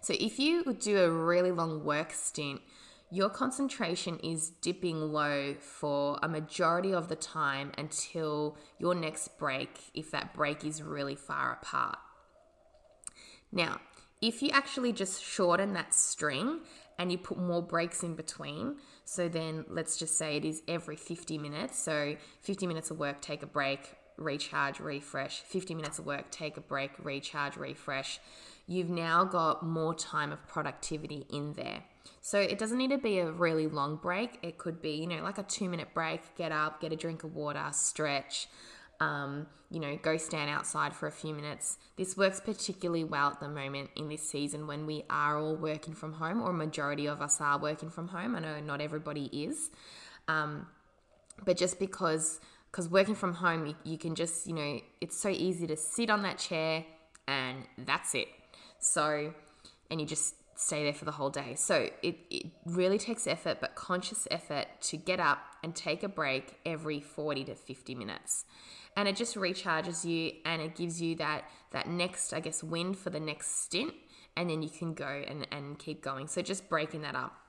So 0.00 0.14
if 0.18 0.38
you 0.38 0.72
do 0.72 0.98
a 0.98 1.10
really 1.10 1.50
long 1.50 1.84
work 1.84 2.12
stint, 2.12 2.62
your 3.12 3.28
concentration 3.28 4.18
is 4.20 4.48
dipping 4.62 5.12
low 5.12 5.54
for 5.60 6.18
a 6.22 6.28
majority 6.28 6.94
of 6.94 7.08
the 7.08 7.16
time 7.16 7.70
until 7.76 8.56
your 8.78 8.94
next 8.94 9.36
break, 9.38 9.68
if 9.92 10.10
that 10.10 10.32
break 10.32 10.64
is 10.64 10.82
really 10.82 11.14
far 11.14 11.52
apart. 11.52 11.98
Now, 13.52 13.80
if 14.22 14.40
you 14.40 14.48
actually 14.50 14.92
just 14.92 15.22
shorten 15.22 15.74
that 15.74 15.92
string 15.92 16.60
and 16.98 17.12
you 17.12 17.18
put 17.18 17.38
more 17.38 17.62
breaks 17.62 18.02
in 18.02 18.14
between. 18.14 18.76
So 19.04 19.28
then 19.28 19.64
let's 19.68 19.96
just 19.96 20.16
say 20.16 20.36
it 20.36 20.44
is 20.44 20.62
every 20.68 20.96
50 20.96 21.36
minutes. 21.36 21.78
So 21.78 22.16
50 22.40 22.66
minutes 22.66 22.90
of 22.90 22.98
work, 22.98 23.20
take 23.20 23.42
a 23.42 23.46
break, 23.46 23.94
recharge, 24.16 24.80
refresh. 24.80 25.40
50 25.40 25.74
minutes 25.74 25.98
of 25.98 26.06
work, 26.06 26.30
take 26.30 26.56
a 26.56 26.60
break, 26.60 26.92
recharge, 27.02 27.56
refresh. 27.56 28.20
You've 28.66 28.90
now 28.90 29.24
got 29.24 29.64
more 29.64 29.94
time 29.94 30.32
of 30.32 30.46
productivity 30.46 31.26
in 31.30 31.54
there. 31.54 31.84
So 32.20 32.38
it 32.38 32.58
doesn't 32.58 32.78
need 32.78 32.90
to 32.90 32.98
be 32.98 33.18
a 33.18 33.30
really 33.30 33.66
long 33.66 33.96
break. 33.96 34.38
It 34.42 34.58
could 34.58 34.80
be, 34.80 34.92
you 34.92 35.06
know, 35.06 35.22
like 35.22 35.38
a 35.38 35.42
two 35.42 35.68
minute 35.68 35.88
break, 35.94 36.20
get 36.36 36.52
up, 36.52 36.80
get 36.80 36.92
a 36.92 36.96
drink 36.96 37.24
of 37.24 37.34
water, 37.34 37.64
stretch, 37.72 38.48
um, 39.00 39.46
you 39.70 39.80
know, 39.80 39.98
go 40.00 40.16
stand 40.16 40.48
outside 40.48 40.94
for 40.94 41.06
a 41.06 41.12
few 41.12 41.34
minutes. 41.34 41.78
This 41.96 42.16
works 42.16 42.40
particularly 42.40 43.04
well 43.04 43.30
at 43.30 43.40
the 43.40 43.48
moment 43.48 43.90
in 43.96 44.08
this 44.08 44.28
season 44.28 44.66
when 44.66 44.86
we 44.86 45.04
are 45.10 45.38
all 45.38 45.56
working 45.56 45.94
from 45.94 46.12
home, 46.12 46.40
or 46.40 46.50
a 46.50 46.54
majority 46.54 47.06
of 47.06 47.20
us 47.20 47.40
are 47.40 47.58
working 47.58 47.90
from 47.90 48.08
home. 48.08 48.36
I 48.36 48.40
know 48.40 48.60
not 48.60 48.80
everybody 48.80 49.24
is, 49.32 49.70
um, 50.28 50.66
but 51.44 51.56
just 51.56 51.80
because 51.80 52.40
because 52.70 52.88
working 52.88 53.14
from 53.14 53.34
home, 53.34 53.66
you, 53.66 53.74
you 53.84 53.98
can 53.98 54.14
just, 54.14 54.46
you 54.46 54.54
know, 54.54 54.80
it's 55.00 55.20
so 55.20 55.28
easy 55.28 55.66
to 55.66 55.76
sit 55.76 56.08
on 56.08 56.22
that 56.22 56.38
chair 56.38 56.86
and 57.28 57.64
that's 57.76 58.14
it. 58.14 58.28
So, 58.82 59.32
and 59.90 60.00
you 60.00 60.06
just 60.06 60.34
stay 60.56 60.84
there 60.84 60.92
for 60.92 61.04
the 61.04 61.12
whole 61.12 61.30
day. 61.30 61.54
So 61.54 61.88
it, 62.02 62.18
it 62.30 62.46
really 62.66 62.98
takes 62.98 63.26
effort, 63.26 63.58
but 63.60 63.74
conscious 63.74 64.28
effort 64.30 64.66
to 64.82 64.96
get 64.96 65.20
up 65.20 65.38
and 65.62 65.74
take 65.74 66.02
a 66.02 66.08
break 66.08 66.58
every 66.66 67.00
40 67.00 67.44
to 67.44 67.54
50 67.54 67.94
minutes. 67.94 68.44
And 68.96 69.08
it 69.08 69.16
just 69.16 69.36
recharges 69.36 70.04
you 70.04 70.32
and 70.44 70.60
it 70.60 70.76
gives 70.76 71.00
you 71.00 71.14
that 71.16 71.44
that 71.70 71.88
next, 71.88 72.34
I 72.34 72.40
guess, 72.40 72.62
wind 72.62 72.98
for 72.98 73.08
the 73.08 73.20
next 73.20 73.62
stint. 73.62 73.94
And 74.36 74.50
then 74.50 74.62
you 74.62 74.68
can 74.68 74.94
go 74.94 75.22
and, 75.26 75.46
and 75.50 75.78
keep 75.78 76.02
going. 76.02 76.28
So 76.28 76.42
just 76.42 76.68
breaking 76.68 77.02
that 77.02 77.14
up. 77.14 77.41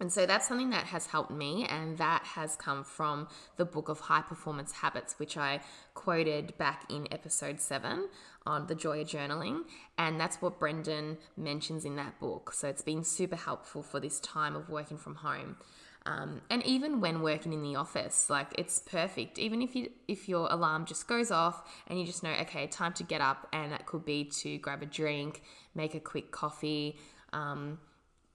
And 0.00 0.12
so 0.12 0.26
that's 0.26 0.48
something 0.48 0.70
that 0.70 0.86
has 0.86 1.06
helped 1.06 1.30
me, 1.30 1.64
and 1.68 1.96
that 1.98 2.24
has 2.24 2.56
come 2.56 2.82
from 2.82 3.28
the 3.56 3.64
book 3.64 3.88
of 3.88 4.00
high 4.00 4.22
performance 4.22 4.72
habits, 4.72 5.18
which 5.18 5.36
I 5.36 5.60
quoted 5.94 6.56
back 6.58 6.90
in 6.90 7.06
episode 7.12 7.60
seven 7.60 8.08
on 8.44 8.66
the 8.66 8.74
joy 8.74 9.02
of 9.02 9.06
journaling. 9.06 9.60
And 9.96 10.18
that's 10.18 10.42
what 10.42 10.58
Brendon 10.58 11.18
mentions 11.36 11.84
in 11.84 11.94
that 11.96 12.18
book. 12.18 12.52
So 12.52 12.68
it's 12.68 12.82
been 12.82 13.04
super 13.04 13.36
helpful 13.36 13.82
for 13.82 14.00
this 14.00 14.18
time 14.18 14.56
of 14.56 14.68
working 14.68 14.96
from 14.96 15.16
home. 15.16 15.56
Um, 16.04 16.40
and 16.50 16.66
even 16.66 17.00
when 17.00 17.22
working 17.22 17.52
in 17.52 17.62
the 17.62 17.76
office, 17.76 18.28
like 18.28 18.48
it's 18.58 18.80
perfect. 18.80 19.38
Even 19.38 19.62
if 19.62 19.76
you 19.76 19.90
if 20.08 20.28
your 20.28 20.48
alarm 20.50 20.84
just 20.84 21.06
goes 21.06 21.30
off 21.30 21.62
and 21.86 22.00
you 22.00 22.04
just 22.04 22.24
know, 22.24 22.32
okay, 22.40 22.66
time 22.66 22.92
to 22.94 23.04
get 23.04 23.20
up, 23.20 23.46
and 23.52 23.70
that 23.70 23.86
could 23.86 24.04
be 24.04 24.24
to 24.24 24.58
grab 24.58 24.82
a 24.82 24.86
drink, 24.86 25.42
make 25.76 25.94
a 25.94 26.00
quick 26.00 26.32
coffee, 26.32 26.98
um, 27.32 27.78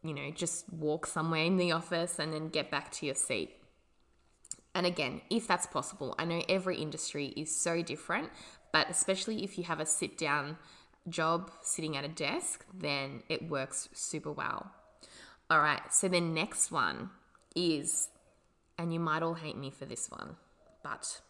you 0.08 0.14
know, 0.14 0.32
just 0.32 0.72
walk 0.72 1.06
somewhere 1.06 1.44
in 1.44 1.58
the 1.58 1.72
office, 1.72 2.20
and 2.20 2.34
then 2.34 2.50
get 2.50 2.72
back 2.72 2.92
to 2.94 3.06
your 3.06 3.16
seat. 3.16 3.52
And 4.74 4.86
again, 4.86 5.22
if 5.30 5.48
that's 5.48 5.66
possible, 5.66 6.16
I 6.20 6.26
know 6.26 6.44
every 6.48 6.78
industry 6.78 7.34
is 7.36 7.56
so 7.56 7.82
different, 7.82 8.30
but 8.72 8.90
especially 8.90 9.44
if 9.44 9.58
you 9.58 9.64
have 9.64 9.80
a 9.80 9.86
sit 9.86 10.18
down 10.18 10.58
job 11.10 11.52
sitting 11.62 11.98
at 11.98 12.04
a 12.04 12.10
desk, 12.10 12.66
then 12.74 13.24
it 13.30 13.50
works 13.50 13.90
super 13.94 14.32
well. 14.32 14.72
All 15.50 15.62
right, 15.62 15.82
so 15.94 16.08
the 16.08 16.22
next 16.22 16.72
one 16.72 17.10
is, 17.56 18.10
and 18.78 18.94
you 18.94 19.00
might 19.00 19.24
all 19.24 19.36
hate 19.36 19.58
me 19.58 19.72
for 19.72 19.86
this 19.86 20.12
one, 20.12 20.36
but 20.84 21.22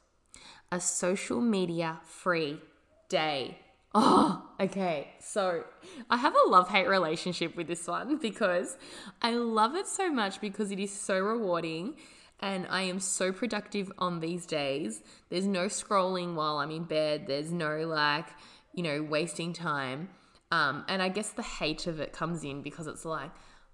a 0.71 0.79
social 0.79 1.39
media 1.39 1.99
free 2.03 2.59
day. 3.07 3.59
Oh, 3.93 4.46
okay. 4.59 5.09
So 5.19 5.63
I 6.09 6.17
have 6.17 6.35
a 6.35 6.49
love 6.49 6.69
hate 6.69 6.87
relationship 6.87 7.55
with 7.55 7.67
this 7.67 7.87
one 7.87 8.17
because 8.17 8.77
I 9.21 9.31
love 9.31 9.75
it 9.75 9.87
so 9.87 10.11
much 10.11 10.41
because 10.41 10.71
it 10.71 10.79
is 10.79 10.91
so 10.91 11.19
rewarding 11.19 11.95
and 12.39 12.67
I 12.69 12.83
am 12.83 12.99
so 12.99 13.31
productive 13.31 13.91
on 13.97 14.19
these 14.19 14.45
days. 14.45 15.01
There's 15.29 15.47
no 15.47 15.65
scrolling 15.65 16.35
while 16.35 16.57
I'm 16.57 16.71
in 16.71 16.83
bed, 16.83 17.25
there's 17.27 17.51
no 17.51 17.79
like, 17.87 18.27
you 18.73 18.83
know, 18.83 19.01
wasting 19.01 19.53
time. 19.53 20.09
Um, 20.51 20.85
and 20.87 21.01
I 21.01 21.09
guess 21.09 21.31
the 21.31 21.43
hate 21.43 21.87
of 21.87 21.99
it 21.99 22.13
comes 22.13 22.43
in 22.43 22.61
because 22.61 22.87
it's 22.87 23.05
like, 23.05 23.31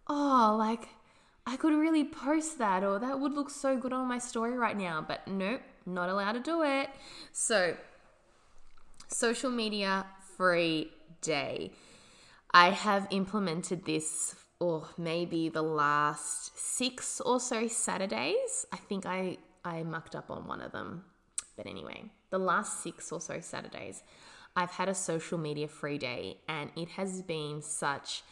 oh, 0.07 0.55
like 0.57 0.87
I 1.45 1.57
could 1.57 1.73
really 1.73 2.05
post 2.05 2.57
that 2.59 2.83
or 2.83 2.99
that 2.99 3.19
would 3.19 3.33
look 3.33 3.49
so 3.49 3.77
good 3.77 3.93
on 3.93 4.07
my 4.07 4.17
story 4.17 4.57
right 4.57 4.77
now, 4.77 5.03
but 5.05 5.27
nope, 5.27 5.61
not 5.85 6.09
allowed 6.09 6.33
to 6.33 6.39
do 6.39 6.63
it. 6.63 6.89
So, 7.31 7.75
social 9.07 9.51
media 9.51 10.05
day. 11.21 11.71
I 12.53 12.69
have 12.69 13.07
implemented 13.09 13.85
this 13.85 14.35
or 14.59 14.87
maybe 14.97 15.49
the 15.49 15.61
last 15.61 16.57
six 16.57 17.19
or 17.19 17.39
so 17.39 17.67
Saturdays. 17.67 18.65
I 18.71 18.77
think 18.77 19.05
I, 19.05 19.37
I 19.65 19.83
mucked 19.83 20.15
up 20.15 20.29
on 20.29 20.47
one 20.47 20.61
of 20.61 20.71
them. 20.71 21.05
But 21.57 21.67
anyway, 21.67 22.05
the 22.29 22.37
last 22.37 22.81
six 22.81 23.11
or 23.11 23.19
so 23.19 23.39
Saturdays, 23.39 24.03
I've 24.55 24.71
had 24.71 24.89
a 24.89 24.95
social 24.95 25.37
media 25.37 25.67
free 25.67 25.97
day 25.97 26.37
and 26.47 26.71
it 26.75 26.89
has 26.89 27.21
been 27.21 27.61
such 27.61 28.23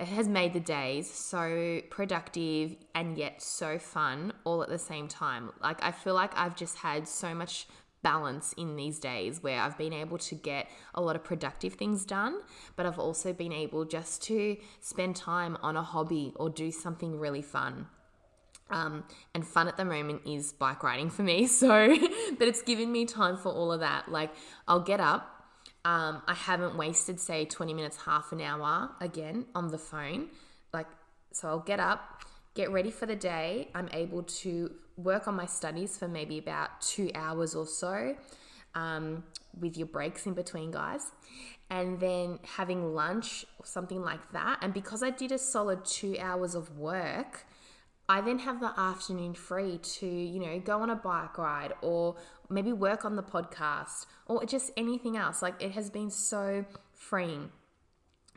it 0.00 0.08
has 0.08 0.28
made 0.28 0.54
the 0.54 0.60
days 0.60 1.10
so 1.10 1.82
productive 1.90 2.74
and 2.94 3.18
yet 3.18 3.42
so 3.42 3.78
fun 3.78 4.32
all 4.44 4.62
at 4.62 4.70
the 4.70 4.78
same 4.78 5.08
time. 5.08 5.50
Like 5.62 5.84
I 5.84 5.92
feel 5.92 6.14
like 6.14 6.32
I've 6.38 6.56
just 6.56 6.78
had 6.78 7.06
so 7.06 7.34
much 7.34 7.66
balance 8.02 8.52
in 8.54 8.76
these 8.76 8.98
days 8.98 9.42
where 9.42 9.60
I've 9.60 9.76
been 9.76 9.92
able 9.92 10.18
to 10.18 10.34
get 10.34 10.68
a 10.94 11.00
lot 11.00 11.16
of 11.16 11.24
productive 11.24 11.74
things 11.74 12.04
done, 12.04 12.40
but 12.76 12.86
I've 12.86 12.98
also 12.98 13.32
been 13.32 13.52
able 13.52 13.84
just 13.84 14.22
to 14.24 14.56
spend 14.80 15.16
time 15.16 15.56
on 15.62 15.76
a 15.76 15.82
hobby 15.82 16.32
or 16.36 16.50
do 16.50 16.70
something 16.70 17.18
really 17.18 17.42
fun. 17.42 17.86
Um, 18.70 19.04
and 19.34 19.44
fun 19.44 19.66
at 19.66 19.76
the 19.76 19.84
moment 19.84 20.22
is 20.26 20.52
bike 20.52 20.82
riding 20.82 21.10
for 21.10 21.22
me. 21.22 21.46
So, 21.60 21.96
but 22.38 22.48
it's 22.48 22.62
given 22.62 22.90
me 22.92 23.04
time 23.04 23.36
for 23.36 23.50
all 23.50 23.72
of 23.72 23.80
that. 23.80 24.10
Like, 24.10 24.30
I'll 24.68 24.80
get 24.80 25.00
up. 25.00 25.36
Um, 25.84 26.22
I 26.26 26.34
haven't 26.34 26.76
wasted, 26.76 27.18
say, 27.18 27.44
20 27.44 27.74
minutes, 27.74 27.96
half 28.04 28.32
an 28.32 28.40
hour 28.40 28.90
again 29.00 29.46
on 29.54 29.68
the 29.68 29.78
phone. 29.78 30.28
Like, 30.72 30.86
so 31.32 31.48
I'll 31.48 31.60
get 31.60 31.80
up, 31.80 32.22
get 32.54 32.70
ready 32.70 32.90
for 32.90 33.06
the 33.06 33.16
day. 33.16 33.68
I'm 33.74 33.88
able 33.92 34.22
to 34.22 34.70
work 35.02 35.28
on 35.28 35.34
my 35.34 35.46
studies 35.46 35.96
for 35.96 36.08
maybe 36.08 36.38
about 36.38 36.80
two 36.80 37.10
hours 37.14 37.54
or 37.54 37.66
so 37.66 38.16
um, 38.74 39.24
with 39.58 39.76
your 39.76 39.86
breaks 39.86 40.26
in 40.26 40.34
between, 40.34 40.70
guys. 40.70 41.12
And 41.70 42.00
then 42.00 42.40
having 42.56 42.94
lunch 42.94 43.44
or 43.58 43.66
something 43.66 44.02
like 44.02 44.32
that. 44.32 44.58
And 44.62 44.74
because 44.74 45.02
I 45.02 45.10
did 45.10 45.30
a 45.30 45.38
solid 45.38 45.84
two 45.84 46.16
hours 46.18 46.54
of 46.54 46.76
work, 46.76 47.46
I 48.08 48.20
then 48.20 48.40
have 48.40 48.58
the 48.58 48.72
afternoon 48.76 49.34
free 49.34 49.78
to, 49.78 50.06
you 50.06 50.40
know, 50.40 50.58
go 50.58 50.80
on 50.80 50.90
a 50.90 50.96
bike 50.96 51.38
ride 51.38 51.74
or 51.80 52.16
maybe 52.48 52.72
work 52.72 53.04
on 53.04 53.14
the 53.14 53.22
podcast 53.22 54.06
or 54.26 54.44
just 54.44 54.72
anything 54.76 55.16
else. 55.16 55.42
Like 55.42 55.62
it 55.62 55.72
has 55.72 55.90
been 55.90 56.10
so 56.10 56.64
freeing. 56.92 57.52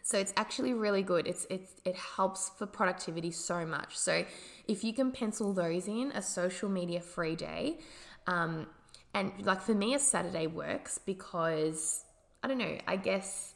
So 0.03 0.17
it's 0.17 0.33
actually 0.35 0.73
really 0.73 1.01
good. 1.01 1.25
It's 1.25 1.47
it's 1.49 1.71
it 1.85 1.95
helps 1.95 2.51
for 2.57 2.65
productivity 2.65 3.31
so 3.31 3.65
much. 3.65 3.97
So 3.97 4.25
if 4.67 4.83
you 4.83 4.93
can 4.93 5.11
pencil 5.11 5.53
those 5.53 5.87
in, 5.87 6.11
a 6.13 6.21
social 6.21 6.69
media 6.69 6.99
free 6.99 7.37
day, 7.37 7.79
um, 8.27 8.67
and 9.13 9.31
like 9.45 9.61
for 9.61 9.73
me, 9.73 9.93
a 9.95 9.99
Saturday 9.99 10.45
works 10.45 10.97
because 10.97 12.03
I 12.43 12.49
don't 12.49 12.57
know. 12.57 12.77
I 12.85 12.97
guess 12.97 13.55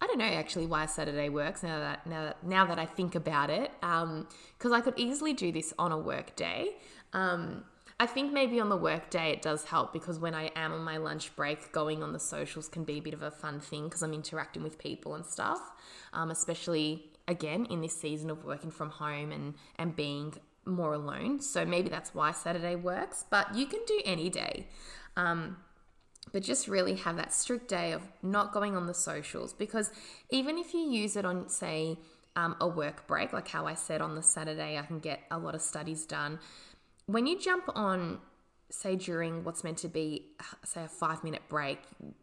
I 0.00 0.06
don't 0.06 0.18
know 0.18 0.26
actually 0.26 0.66
why 0.66 0.86
Saturday 0.86 1.28
works 1.28 1.64
now 1.64 1.80
that 1.80 2.06
now 2.06 2.22
that, 2.22 2.46
now 2.46 2.64
that 2.66 2.78
I 2.78 2.86
think 2.86 3.16
about 3.16 3.50
it. 3.50 3.72
Because 3.80 4.72
um, 4.72 4.72
I 4.72 4.80
could 4.80 4.94
easily 4.96 5.32
do 5.32 5.50
this 5.50 5.74
on 5.76 5.90
a 5.90 5.98
work 5.98 6.36
day. 6.36 6.76
Um, 7.12 7.64
I 8.00 8.06
think 8.06 8.32
maybe 8.32 8.60
on 8.60 8.68
the 8.68 8.76
work 8.76 9.10
day 9.10 9.30
it 9.32 9.42
does 9.42 9.64
help 9.64 9.92
because 9.92 10.20
when 10.20 10.32
I 10.32 10.52
am 10.54 10.72
on 10.72 10.84
my 10.84 10.98
lunch 10.98 11.34
break, 11.34 11.72
going 11.72 12.02
on 12.02 12.12
the 12.12 12.20
socials 12.20 12.68
can 12.68 12.84
be 12.84 12.98
a 12.98 13.02
bit 13.02 13.12
of 13.12 13.22
a 13.22 13.30
fun 13.30 13.58
thing 13.58 13.84
because 13.84 14.02
I'm 14.02 14.14
interacting 14.14 14.62
with 14.62 14.78
people 14.78 15.16
and 15.16 15.26
stuff, 15.26 15.60
um, 16.12 16.30
especially 16.30 17.10
again 17.26 17.66
in 17.66 17.80
this 17.80 17.98
season 17.98 18.30
of 18.30 18.44
working 18.44 18.70
from 18.70 18.90
home 18.90 19.32
and, 19.32 19.54
and 19.76 19.96
being 19.96 20.34
more 20.64 20.92
alone. 20.92 21.40
So 21.40 21.64
maybe 21.64 21.88
that's 21.88 22.14
why 22.14 22.30
Saturday 22.30 22.76
works, 22.76 23.24
but 23.28 23.56
you 23.56 23.66
can 23.66 23.80
do 23.86 24.00
any 24.04 24.30
day. 24.30 24.68
Um, 25.16 25.56
but 26.32 26.42
just 26.42 26.68
really 26.68 26.94
have 26.94 27.16
that 27.16 27.32
strict 27.32 27.68
day 27.68 27.92
of 27.92 28.02
not 28.22 28.52
going 28.52 28.76
on 28.76 28.86
the 28.86 28.94
socials 28.94 29.52
because 29.52 29.90
even 30.30 30.56
if 30.56 30.72
you 30.72 30.80
use 30.80 31.16
it 31.16 31.24
on, 31.24 31.48
say, 31.48 31.98
um, 32.36 32.54
a 32.60 32.68
work 32.68 33.08
break, 33.08 33.32
like 33.32 33.48
how 33.48 33.66
I 33.66 33.74
said 33.74 34.00
on 34.00 34.14
the 34.14 34.22
Saturday, 34.22 34.78
I 34.78 34.82
can 34.82 35.00
get 35.00 35.22
a 35.30 35.38
lot 35.38 35.56
of 35.56 35.62
studies 35.62 36.04
done 36.04 36.38
when 37.08 37.26
you 37.26 37.38
jump 37.38 37.64
on 37.74 38.18
say 38.70 38.96
during 38.96 39.44
what's 39.44 39.64
meant 39.64 39.78
to 39.78 39.88
be 39.88 40.26
say 40.62 40.84
a 40.84 40.88
five 40.88 41.24
minute 41.24 41.40
break 41.48 41.78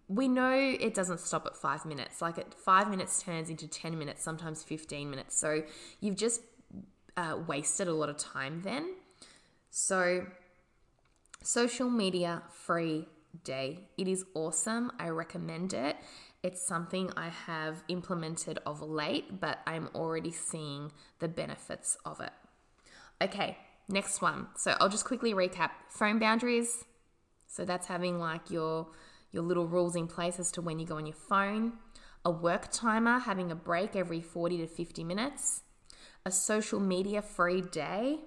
we 0.08 0.28
know 0.28 0.54
it 0.54 0.94
doesn't 0.94 1.20
stop 1.20 1.46
at 1.46 1.56
five 1.56 1.86
minutes. 1.86 2.22
Like 2.22 2.38
at 2.38 2.54
five 2.54 2.90
minutes 2.90 3.22
turns 3.22 3.50
into 3.50 3.68
10 3.68 3.98
minutes 3.98 4.24
sometimes 4.24 4.64
15 4.64 5.10
minutes. 5.10 5.38
So 5.38 5.64
you've 6.00 6.16
just 6.16 6.42
uh, 7.18 7.40
wasted 7.48 7.88
a 7.88 7.94
lot 7.94 8.10
of 8.10 8.18
time 8.18 8.62
then. 8.64 8.94
So 9.72 10.28
social 11.42 11.90
media 11.90 12.44
free 12.52 13.08
day. 13.44 13.90
It 13.98 14.08
is 14.08 14.26
awesome. 14.34 14.92
I 15.00 15.10
recommend 15.10 15.74
it. 15.74 15.98
It's 16.44 16.62
something 16.62 17.12
I 17.18 17.30
have 17.30 17.84
implemented 17.88 18.60
of 18.66 18.82
late, 18.82 19.40
but 19.42 19.60
I'm 19.66 19.90
already 19.96 20.32
seeing 20.32 20.92
the 21.18 21.28
benefits 21.28 21.98
of 22.06 22.22
it. 22.22 22.32
Okay, 23.20 23.58
next 23.88 24.22
one. 24.22 24.48
So 24.56 24.76
I'll 24.80 24.90
just 24.90 25.06
quickly 25.06 25.34
recap 25.34 25.72
phone 25.90 26.20
boundaries. 26.20 26.86
So 27.48 27.66
that's 27.66 27.88
having 27.88 28.20
like 28.20 28.50
your 28.50 28.88
your 29.32 29.44
little 29.44 29.68
rules 29.68 29.96
in 29.96 30.08
place 30.08 30.40
as 30.40 30.52
to 30.54 30.62
when 30.62 30.80
you 30.80 30.86
go 30.86 30.96
on 30.96 31.06
your 31.06 31.16
phone, 31.16 31.74
a 32.24 32.32
work 32.32 32.70
timer, 32.72 33.20
having 33.20 33.52
a 33.52 33.56
break 33.56 33.96
every 33.96 34.22
40 34.22 34.60
to 34.60 34.68
50 34.68 35.04
minutes, 35.04 35.64
a 36.26 36.32
social 36.32 36.80
media 36.80 37.22
free 37.22 37.62
day, 37.62 38.20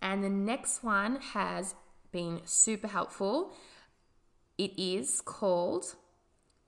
and 0.00 0.22
the 0.22 0.30
next 0.30 0.84
one 0.84 1.16
has 1.16 1.74
been 2.12 2.40
super 2.44 2.86
helpful. 2.86 3.54
It 4.56 4.72
is 4.78 5.20
called 5.20 5.96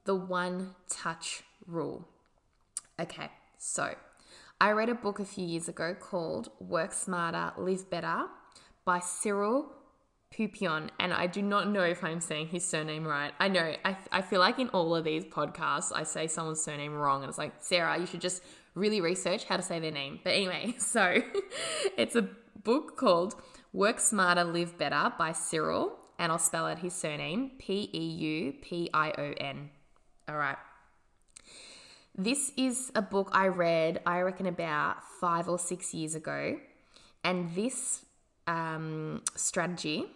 the 0.05 0.17
one 0.17 0.75
touch 0.91 1.45
rule. 1.67 2.09
Okay, 2.99 3.31
so 3.59 3.95
I 4.61 4.73
read 4.73 4.89
a 4.89 4.95
book 4.95 5.21
a 5.21 5.25
few 5.25 5.47
years 5.47 5.69
ago 5.69 5.95
called 5.95 6.51
Work 6.59 6.93
Smarter, 6.93 7.53
Live 7.57 7.89
Better 7.89 8.27
by 8.85 8.99
Cyril 8.99 9.67
Peupion, 10.35 10.91
and 10.99 11.13
I 11.13 11.29
do 11.29 11.43
not 11.43 11.69
know 11.69 11.83
if 11.83 12.03
I'm 12.03 12.21
saying 12.21 12.49
his 12.49 12.65
surname 12.65 13.07
right. 13.07 13.33
I 13.39 13.47
know, 13.47 13.75
I, 13.85 13.97
I 14.11 14.21
feel 14.21 14.41
like 14.41 14.59
in 14.59 14.69
all 14.71 14.97
of 14.97 15.05
these 15.05 15.25
podcasts, 15.25 15.93
I 15.95 16.03
say 16.03 16.27
someone's 16.27 16.61
surname 16.61 16.93
wrong, 16.93 17.23
and 17.23 17.29
it's 17.29 17.39
like, 17.39 17.53
Sarah, 17.61 17.99
you 18.01 18.07
should 18.07 18.21
just 18.21 18.43
really 18.75 19.01
research 19.01 19.45
how 19.45 19.57
to 19.57 19.63
say 19.63 19.79
their 19.79 19.93
name. 19.93 20.19
But 20.25 20.31
anyway, 20.31 20.75
so 20.79 21.23
it's 21.97 22.17
a 22.17 22.29
book 22.65 22.97
called 22.97 23.37
Work 23.73 24.01
Smarter, 24.01 24.43
Live 24.43 24.77
Better 24.77 25.13
by 25.17 25.33
Cyril, 25.33 25.97
and 26.19 26.33
I'll 26.33 26.39
spell 26.39 26.67
out 26.67 26.81
his 26.81 26.95
surname 26.95 27.53
P 27.61 27.89
E 27.95 28.01
U 28.01 28.55
P 28.61 28.91
I 28.93 29.13
O 29.17 29.35
N. 29.39 29.71
All 30.29 30.37
right. 30.37 30.57
This 32.21 32.51
is 32.57 32.91
a 32.97 33.01
book 33.01 33.31
I 33.31 33.47
read, 33.47 34.01
I 34.05 34.23
reckon, 34.23 34.47
about 34.47 35.05
five 35.21 35.49
or 35.49 35.57
six 35.57 35.95
years 35.95 36.17
ago. 36.17 36.59
And 37.23 37.55
this 37.55 38.05
um, 38.49 39.23
strategy 39.37 40.07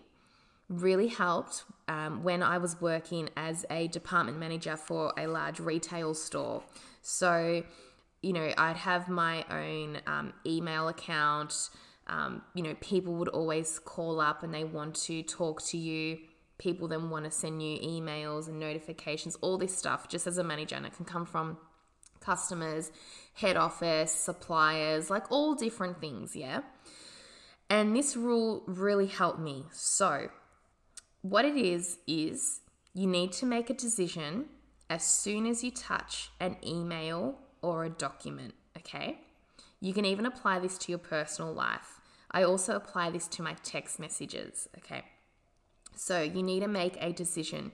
really 0.69 1.07
helped 1.07 1.63
um, 1.87 2.25
when 2.25 2.43
I 2.43 2.59
was 2.59 2.81
working 2.81 3.31
as 3.37 3.65
a 3.71 3.87
department 3.87 4.37
manager 4.37 4.77
for 4.77 5.13
a 5.17 5.29
large 5.29 5.61
retail 5.61 6.13
store. 6.15 6.65
So, 7.03 7.63
you 8.21 8.33
know, 8.33 8.53
I'd 8.59 8.79
have 8.79 9.09
my 9.09 9.45
own 9.49 10.01
um, 10.09 10.33
email 10.45 10.89
account. 10.89 11.71
Um, 12.09 12.43
you 12.53 12.65
know, 12.65 12.75
people 12.81 13.15
would 13.15 13.29
always 13.29 13.79
call 13.79 14.21
up 14.21 14.43
and 14.43 14.53
they 14.53 14.65
want 14.65 14.97
to 15.03 15.23
talk 15.23 15.63
to 15.67 15.79
you. 15.79 16.19
People 16.59 16.89
then 16.89 17.11
want 17.11 17.27
to 17.27 17.31
send 17.31 17.63
you 17.63 17.79
emails 17.79 18.49
and 18.49 18.59
notifications, 18.59 19.37
all 19.37 19.57
this 19.57 19.77
stuff, 19.77 20.09
just 20.09 20.27
as 20.27 20.37
a 20.37 20.43
manager. 20.43 20.75
And 20.75 20.85
it 20.85 20.97
can 20.97 21.05
come 21.05 21.27
from 21.27 21.59
customers, 22.23 22.91
head 23.35 23.57
office, 23.57 24.13
suppliers, 24.13 25.11
like 25.11 25.31
all 25.31 25.55
different 25.55 26.01
things, 26.01 26.37
yeah? 26.37 26.61
And 27.69 27.97
this 27.97 28.17
rule 28.17 28.63
really 28.67 29.07
helped 29.07 29.41
me. 29.41 29.65
So, 29.73 30.29
what 31.23 31.45
it 31.45 31.57
is, 31.57 31.99
is 32.07 32.61
you 32.95 33.07
need 33.07 33.33
to 33.33 33.47
make 33.47 33.71
a 33.71 33.75
decision 33.75 34.47
as 34.91 35.05
soon 35.05 35.47
as 35.47 35.65
you 35.65 35.71
touch 35.71 36.31
an 36.39 36.57
email 36.67 37.39
or 37.63 37.85
a 37.85 37.91
document, 37.91 38.55
okay? 38.77 39.19
You 39.81 39.95
can 39.95 40.05
even 40.05 40.27
apply 40.27 40.59
this 40.59 40.77
to 40.79 40.93
your 40.93 40.99
personal 40.99 41.53
life. 41.53 42.01
I 42.31 42.43
also 42.43 42.77
apply 42.77 43.11
this 43.11 43.27
to 43.29 43.43
my 43.43 43.55
text 43.63 43.99
messages, 43.99 44.69
okay? 44.79 45.05
So 45.97 46.23
you 46.23 46.43
need 46.43 46.61
to 46.61 46.69
make 46.69 46.97
a 47.01 47.13
decision 47.13 47.73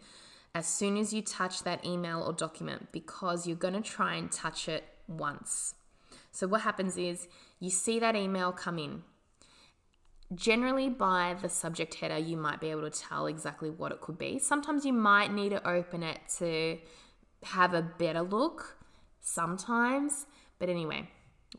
as 0.54 0.66
soon 0.66 0.96
as 0.96 1.12
you 1.12 1.22
touch 1.22 1.62
that 1.62 1.84
email 1.84 2.22
or 2.22 2.32
document 2.32 2.88
because 2.92 3.46
you're 3.46 3.56
going 3.56 3.74
to 3.74 3.80
try 3.80 4.14
and 4.14 4.30
touch 4.32 4.68
it 4.68 4.84
once. 5.06 5.74
So 6.32 6.46
what 6.46 6.62
happens 6.62 6.96
is 6.96 7.28
you 7.60 7.70
see 7.70 7.98
that 7.98 8.16
email 8.16 8.52
come 8.52 8.78
in, 8.78 9.02
Generally, 10.34 10.90
by 10.90 11.36
the 11.40 11.48
subject 11.48 11.94
header, 11.94 12.18
you 12.18 12.36
might 12.36 12.60
be 12.60 12.70
able 12.70 12.88
to 12.88 12.90
tell 12.90 13.26
exactly 13.26 13.70
what 13.70 13.92
it 13.92 14.02
could 14.02 14.18
be. 14.18 14.38
Sometimes 14.38 14.84
you 14.84 14.92
might 14.92 15.32
need 15.32 15.50
to 15.50 15.66
open 15.66 16.02
it 16.02 16.20
to 16.38 16.78
have 17.44 17.72
a 17.72 17.80
better 17.80 18.20
look, 18.20 18.76
sometimes. 19.20 20.26
But 20.58 20.68
anyway, 20.68 21.08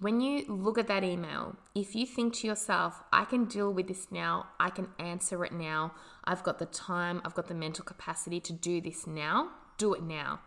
when 0.01 0.21
you 0.21 0.45
look 0.47 0.77
at 0.77 0.87
that 0.87 1.03
email, 1.03 1.55
if 1.73 1.95
you 1.95 2.05
think 2.05 2.35
to 2.35 2.47
yourself, 2.47 3.01
I 3.11 3.25
can 3.25 3.45
deal 3.45 3.73
with 3.73 3.87
this 3.87 4.11
now, 4.11 4.49
I 4.59 4.69
can 4.69 4.89
answer 4.99 5.43
it 5.43 5.51
now, 5.51 5.93
I've 6.29 6.43
got 6.43 6.59
the 6.59 6.67
time, 6.67 7.23
I've 7.25 7.33
got 7.33 7.47
the 7.47 7.55
mental 7.55 7.83
capacity 7.83 8.39
to 8.41 8.53
do 8.53 8.79
this 8.79 9.07
now, 9.07 9.49
do 9.79 9.95
it 9.95 10.03
now. 10.03 10.41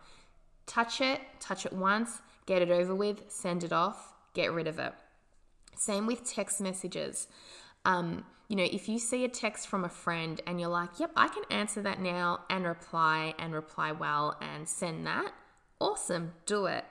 Touch 0.65 1.01
it, 1.01 1.19
touch 1.41 1.65
it 1.65 1.73
once, 1.73 2.21
get 2.45 2.61
it 2.61 2.71
over 2.71 2.95
with, 2.95 3.23
send 3.27 3.65
it 3.65 3.73
off, 3.73 4.13
get 4.33 4.53
rid 4.53 4.65
of 4.65 4.79
it. 4.79 4.93
Same 5.75 6.07
with 6.07 6.23
text 6.23 6.61
messages. 6.61 7.27
Um, 7.83 8.23
you 8.47 8.55
know, 8.55 8.63
if 8.63 8.87
you 8.87 8.97
see 8.97 9.25
a 9.25 9.27
text 9.27 9.67
from 9.67 9.83
a 9.83 9.89
friend 9.89 10.39
and 10.47 10.57
you're 10.57 10.69
like, 10.69 11.01
yep, 11.01 11.11
I 11.17 11.27
can 11.27 11.43
answer 11.51 11.81
that 11.81 11.99
now 11.99 12.45
and 12.49 12.63
reply 12.63 13.33
and 13.37 13.53
reply 13.53 13.91
well 13.91 14.37
and 14.41 14.65
send 14.69 15.05
that, 15.05 15.33
awesome, 15.81 16.31
do 16.45 16.67
it. 16.67 16.85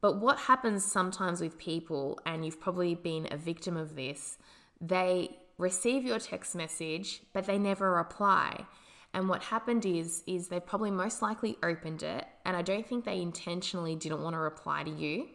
But 0.00 0.20
what 0.20 0.38
happens 0.38 0.84
sometimes 0.84 1.40
with 1.40 1.58
people, 1.58 2.20
and 2.24 2.44
you've 2.44 2.60
probably 2.60 2.94
been 2.94 3.26
a 3.32 3.36
victim 3.36 3.76
of 3.76 3.96
this, 3.96 4.38
they 4.80 5.36
receive 5.58 6.04
your 6.04 6.18
text 6.18 6.54
message, 6.54 7.22
but 7.32 7.46
they 7.46 7.58
never 7.58 7.92
reply. 7.92 8.66
And 9.12 9.28
what 9.28 9.44
happened 9.44 9.86
is, 9.86 10.24
is 10.26 10.48
they 10.48 10.60
probably 10.60 10.90
most 10.90 11.22
likely 11.22 11.56
opened 11.62 12.02
it, 12.02 12.26
and 12.44 12.56
I 12.56 12.62
don't 12.62 12.86
think 12.86 13.04
they 13.04 13.20
intentionally 13.20 13.94
didn't 13.94 14.22
want 14.22 14.34
to 14.34 14.40
reply 14.40 14.82
to 14.82 14.90
you 14.90 15.28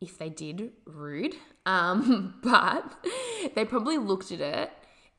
if 0.00 0.18
they 0.18 0.28
did, 0.30 0.72
rude. 0.84 1.34
Um, 1.66 2.34
but 2.42 2.92
they 3.54 3.64
probably 3.64 3.96
looked 3.96 4.30
at 4.32 4.40
it 4.42 4.70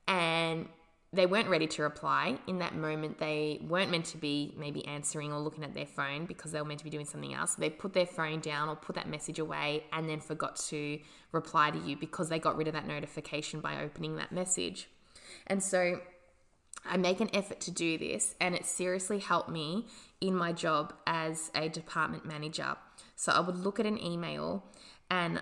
and 0.08 0.68
they 1.16 1.26
weren't 1.26 1.50
ready 1.50 1.68
to 1.68 1.84
reply. 1.84 2.38
In 2.48 2.60
that 2.60 2.76
moment, 2.76 3.18
they 3.18 3.60
weren't 3.68 3.92
meant 3.92 4.06
to 4.06 4.18
be 4.18 4.54
maybe 4.58 4.86
answering 4.86 5.32
or 5.32 5.40
looking 5.40 5.64
at 5.64 5.74
their 5.74 5.86
phone 5.86 6.26
because 6.26 6.52
they 6.52 6.60
were 6.60 6.68
meant 6.68 6.80
to 6.80 6.84
be 6.84 6.90
doing 6.90 7.06
something 7.06 7.34
else. 7.34 7.56
They 7.56 7.70
put 7.70 7.94
their 7.94 8.06
phone 8.06 8.40
down 8.40 8.70
or 8.70 8.76
put 8.76 8.96
that 8.96 9.08
message 9.08 9.40
away 9.40 9.84
and 9.92 10.10
then 10.10 10.20
forgot 10.20 10.56
to 10.68 11.00
reply 11.32 11.72
to 11.72 11.80
you 11.80 11.96
because 11.98 12.30
they 12.30 12.40
got 12.40 12.58
rid 12.58 12.68
of 12.68 12.74
that 12.74 12.88
notification 12.88 13.62
by 13.62 13.82
opening 13.82 14.18
that 14.18 14.32
message. 14.32 14.88
And 15.48 15.64
so 15.64 16.02
I 16.86 16.98
make 16.98 17.20
an 17.20 17.30
effort 17.34 17.60
to 17.62 17.72
do 17.72 17.98
this, 17.98 18.36
and 18.40 18.54
it 18.54 18.66
seriously 18.66 19.20
helped 19.20 19.50
me 19.50 19.88
in 20.22 20.36
my 20.36 20.54
job 20.54 20.94
as 21.08 21.52
a 21.56 21.68
department 21.68 22.26
manager. 22.26 22.76
So 23.16 23.32
I 23.32 23.40
would 23.40 23.58
look 23.58 23.80
at 23.80 23.86
an 23.86 24.02
email 24.02 24.64
and 25.10 25.42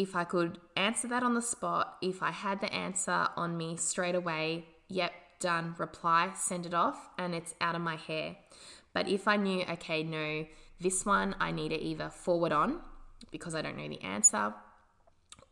if 0.00 0.16
I 0.16 0.24
could 0.24 0.58
answer 0.76 1.08
that 1.08 1.22
on 1.22 1.34
the 1.34 1.42
spot, 1.42 1.98
if 2.00 2.22
I 2.22 2.30
had 2.30 2.62
the 2.62 2.72
answer 2.72 3.28
on 3.36 3.58
me 3.58 3.76
straight 3.76 4.14
away, 4.14 4.64
yep, 4.90 5.12
done, 5.38 5.74
reply, 5.78 6.32
send 6.34 6.66
it 6.66 6.74
off, 6.74 7.08
and 7.16 7.34
it's 7.34 7.54
out 7.60 7.74
of 7.74 7.80
my 7.80 7.96
hair. 7.96 8.36
But 8.92 9.08
if 9.08 9.26
I 9.26 9.36
knew, 9.36 9.64
okay, 9.70 10.02
no, 10.02 10.46
this 10.80 11.06
one 11.06 11.34
I 11.40 11.52
need 11.52 11.70
to 11.70 11.80
either 11.80 12.10
forward 12.10 12.52
on 12.52 12.80
because 13.30 13.54
I 13.54 13.62
don't 13.62 13.76
know 13.76 13.88
the 13.88 14.02
answer, 14.02 14.52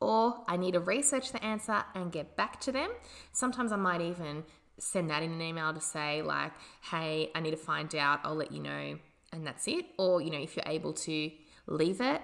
or 0.00 0.44
I 0.46 0.56
need 0.56 0.72
to 0.72 0.80
research 0.80 1.32
the 1.32 1.42
answer 1.44 1.84
and 1.94 2.12
get 2.12 2.36
back 2.36 2.60
to 2.62 2.72
them. 2.72 2.90
Sometimes 3.32 3.72
I 3.72 3.76
might 3.76 4.00
even 4.00 4.44
send 4.78 5.10
that 5.10 5.22
in 5.22 5.32
an 5.32 5.40
email 5.40 5.72
to 5.72 5.80
say, 5.80 6.22
like, 6.22 6.52
hey, 6.90 7.30
I 7.34 7.40
need 7.40 7.50
to 7.52 7.56
find 7.56 7.94
out, 7.94 8.20
I'll 8.24 8.34
let 8.34 8.52
you 8.52 8.60
know, 8.60 8.98
and 9.32 9.46
that's 9.46 9.66
it. 9.68 9.86
Or, 9.98 10.20
you 10.20 10.30
know, 10.30 10.38
if 10.38 10.56
you're 10.56 10.64
able 10.66 10.92
to 10.92 11.30
leave 11.66 12.00
it, 12.00 12.20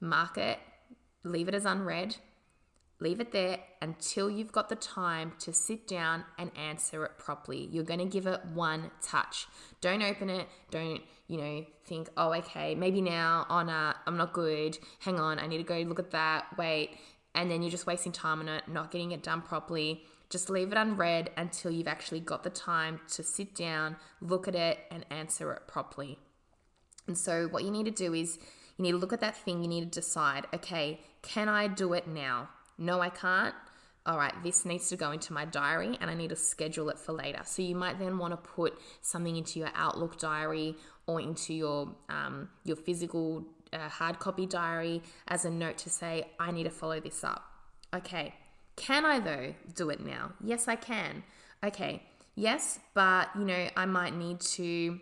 mark 0.00 0.38
it, 0.38 0.58
leave 1.24 1.48
it 1.48 1.54
as 1.54 1.64
unread, 1.64 2.16
leave 3.00 3.20
it 3.20 3.32
there 3.32 3.58
until 3.80 4.28
you've 4.28 4.52
got 4.52 4.68
the 4.68 4.76
time 4.76 5.32
to 5.40 5.52
sit 5.52 5.86
down 5.86 6.24
and 6.38 6.50
answer 6.56 7.04
it 7.04 7.12
properly. 7.18 7.68
You're 7.70 7.84
going 7.84 8.00
to 8.00 8.06
give 8.06 8.26
it 8.26 8.44
one 8.46 8.90
touch. 9.02 9.46
Don't 9.80 10.02
open 10.02 10.30
it. 10.30 10.48
Don't, 10.70 11.00
you 11.28 11.38
know, 11.38 11.64
think, 11.84 12.08
oh, 12.16 12.34
okay, 12.34 12.74
maybe 12.74 13.00
now, 13.00 13.46
oh, 13.48 13.62
nah, 13.62 13.94
I'm 14.06 14.16
not 14.16 14.32
good. 14.32 14.78
Hang 15.00 15.20
on, 15.20 15.38
I 15.38 15.46
need 15.46 15.58
to 15.58 15.64
go 15.64 15.78
look 15.78 15.98
at 15.98 16.10
that. 16.10 16.46
Wait. 16.56 16.90
And 17.34 17.50
then 17.50 17.62
you're 17.62 17.70
just 17.70 17.86
wasting 17.86 18.12
time 18.12 18.40
on 18.40 18.48
it, 18.48 18.64
not 18.66 18.90
getting 18.90 19.12
it 19.12 19.22
done 19.22 19.42
properly. 19.42 20.02
Just 20.28 20.50
leave 20.50 20.72
it 20.72 20.78
unread 20.78 21.30
until 21.36 21.70
you've 21.70 21.88
actually 21.88 22.20
got 22.20 22.42
the 22.42 22.50
time 22.50 23.00
to 23.12 23.22
sit 23.22 23.54
down, 23.54 23.96
look 24.20 24.48
at 24.48 24.54
it, 24.54 24.78
and 24.90 25.06
answer 25.10 25.52
it 25.52 25.66
properly. 25.66 26.18
And 27.06 27.16
so, 27.16 27.46
what 27.48 27.64
you 27.64 27.70
need 27.70 27.86
to 27.86 27.90
do 27.90 28.12
is 28.12 28.38
you 28.76 28.82
need 28.82 28.90
to 28.92 28.98
look 28.98 29.12
at 29.12 29.20
that 29.20 29.36
thing, 29.36 29.62
you 29.62 29.68
need 29.68 29.90
to 29.90 30.00
decide, 30.00 30.46
okay, 30.52 31.00
can 31.22 31.48
I 31.48 31.66
do 31.66 31.94
it 31.94 32.06
now? 32.06 32.48
No, 32.78 33.00
I 33.00 33.10
can't. 33.10 33.54
All 34.06 34.16
right, 34.16 34.32
this 34.42 34.64
needs 34.64 34.88
to 34.88 34.96
go 34.96 35.10
into 35.10 35.34
my 35.34 35.44
diary 35.44 35.98
and 36.00 36.10
I 36.10 36.14
need 36.14 36.30
to 36.30 36.36
schedule 36.36 36.88
it 36.88 36.98
for 36.98 37.12
later. 37.12 37.42
So 37.44 37.60
you 37.60 37.74
might 37.74 37.98
then 37.98 38.16
want 38.16 38.32
to 38.32 38.38
put 38.38 38.78
something 39.02 39.36
into 39.36 39.58
your 39.58 39.70
Outlook 39.74 40.18
diary 40.18 40.76
or 41.06 41.20
into 41.20 41.52
your 41.52 41.94
um, 42.08 42.48
your 42.64 42.76
physical 42.76 43.44
uh, 43.72 43.88
hard 43.88 44.18
copy 44.18 44.46
diary 44.46 45.02
as 45.26 45.44
a 45.44 45.50
note 45.50 45.76
to 45.78 45.90
say, 45.90 46.24
I 46.40 46.52
need 46.52 46.64
to 46.64 46.70
follow 46.70 47.00
this 47.00 47.22
up. 47.22 47.44
Okay, 47.92 48.34
can 48.76 49.04
I 49.04 49.20
though 49.20 49.54
do 49.74 49.90
it 49.90 50.00
now? 50.00 50.32
Yes, 50.42 50.68
I 50.68 50.76
can. 50.76 51.22
Okay, 51.62 52.02
yes, 52.34 52.78
but 52.94 53.28
you 53.36 53.44
know, 53.44 53.68
I 53.76 53.84
might 53.84 54.14
need 54.14 54.40
to 54.40 55.00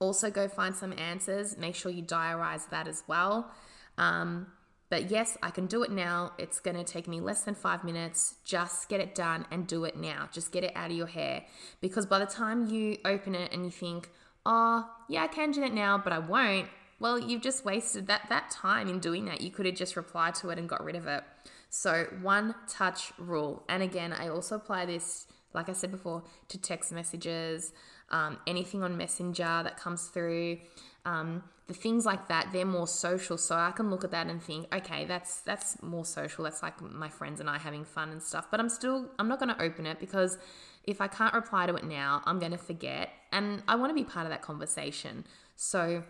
Also, 0.00 0.30
go 0.30 0.48
find 0.48 0.74
some 0.74 0.92
answers. 0.98 1.56
Make 1.56 1.74
sure 1.74 1.90
you 1.90 2.02
diarize 2.02 2.68
that 2.70 2.86
as 2.88 3.02
well. 3.06 3.50
Um, 3.96 4.48
but 4.94 5.10
yes, 5.10 5.36
I 5.42 5.50
can 5.50 5.66
do 5.66 5.82
it 5.82 5.90
now. 5.90 6.34
It's 6.38 6.60
going 6.60 6.76
to 6.76 6.84
take 6.84 7.08
me 7.08 7.20
less 7.20 7.40
than 7.40 7.56
five 7.56 7.82
minutes. 7.82 8.36
Just 8.44 8.88
get 8.88 9.00
it 9.00 9.12
done 9.12 9.44
and 9.50 9.66
do 9.66 9.82
it 9.82 9.96
now. 9.96 10.28
Just 10.30 10.52
get 10.52 10.62
it 10.62 10.70
out 10.76 10.92
of 10.92 10.96
your 10.96 11.08
hair. 11.08 11.42
Because 11.80 12.06
by 12.06 12.20
the 12.20 12.26
time 12.26 12.68
you 12.68 12.98
open 13.04 13.34
it 13.34 13.52
and 13.52 13.64
you 13.64 13.72
think, 13.72 14.08
oh, 14.46 14.88
yeah, 15.08 15.24
I 15.24 15.26
can 15.26 15.50
do 15.50 15.62
that 15.62 15.74
now, 15.74 15.98
but 15.98 16.12
I 16.12 16.20
won't, 16.20 16.68
well, 17.00 17.18
you've 17.18 17.42
just 17.42 17.64
wasted 17.64 18.06
that, 18.06 18.28
that 18.28 18.52
time 18.52 18.86
in 18.88 19.00
doing 19.00 19.24
that. 19.24 19.40
You 19.40 19.50
could 19.50 19.66
have 19.66 19.74
just 19.74 19.96
replied 19.96 20.36
to 20.36 20.50
it 20.50 20.60
and 20.60 20.68
got 20.68 20.84
rid 20.84 20.94
of 20.94 21.08
it. 21.08 21.24
So, 21.70 22.06
one 22.22 22.54
touch 22.68 23.12
rule. 23.18 23.64
And 23.68 23.82
again, 23.82 24.12
I 24.12 24.28
also 24.28 24.54
apply 24.54 24.86
this, 24.86 25.26
like 25.54 25.68
I 25.68 25.72
said 25.72 25.90
before, 25.90 26.22
to 26.48 26.58
text 26.58 26.92
messages, 26.92 27.72
um, 28.10 28.38
anything 28.46 28.82
on 28.82 28.96
Messenger 28.96 29.62
that 29.64 29.76
comes 29.78 30.08
through. 30.08 30.58
Um, 31.04 31.44
the 31.66 31.74
things 31.74 32.04
like 32.04 32.28
that 32.28 32.48
they're 32.52 32.66
more 32.66 32.86
social. 32.86 33.38
So 33.38 33.56
i 33.56 33.70
can 33.70 33.90
look 33.90 34.04
at 34.04 34.10
that 34.10 34.26
and 34.26 34.42
think 34.42 34.74
okay 34.74 35.04
that's 35.04 35.40
that's 35.40 35.82
more 35.82 36.04
social. 36.04 36.44
That's 36.44 36.62
like 36.62 36.80
my 36.80 37.08
friends 37.08 37.40
and 37.40 37.48
i 37.48 37.58
having 37.58 37.84
fun 37.84 38.10
and 38.10 38.22
stuff. 38.22 38.50
But 38.50 38.60
i'm 38.60 38.68
still 38.68 39.10
i'm 39.18 39.28
not 39.28 39.38
going 39.38 39.54
to 39.54 39.62
open 39.62 39.86
it 39.86 39.98
because 39.98 40.38
if 40.84 41.00
i 41.00 41.08
can't 41.08 41.34
reply 41.34 41.66
to 41.66 41.74
it 41.74 41.84
now 41.84 42.22
i'm 42.26 42.38
going 42.38 42.52
to 42.52 42.58
forget. 42.58 43.10
And 43.32 43.62
i 43.66 43.76
want 43.76 43.90
to 43.90 43.94
be 43.94 44.04
part 44.04 44.26
of 44.26 44.30
that 44.30 44.42
conversation. 44.42 45.24
So 45.56 46.04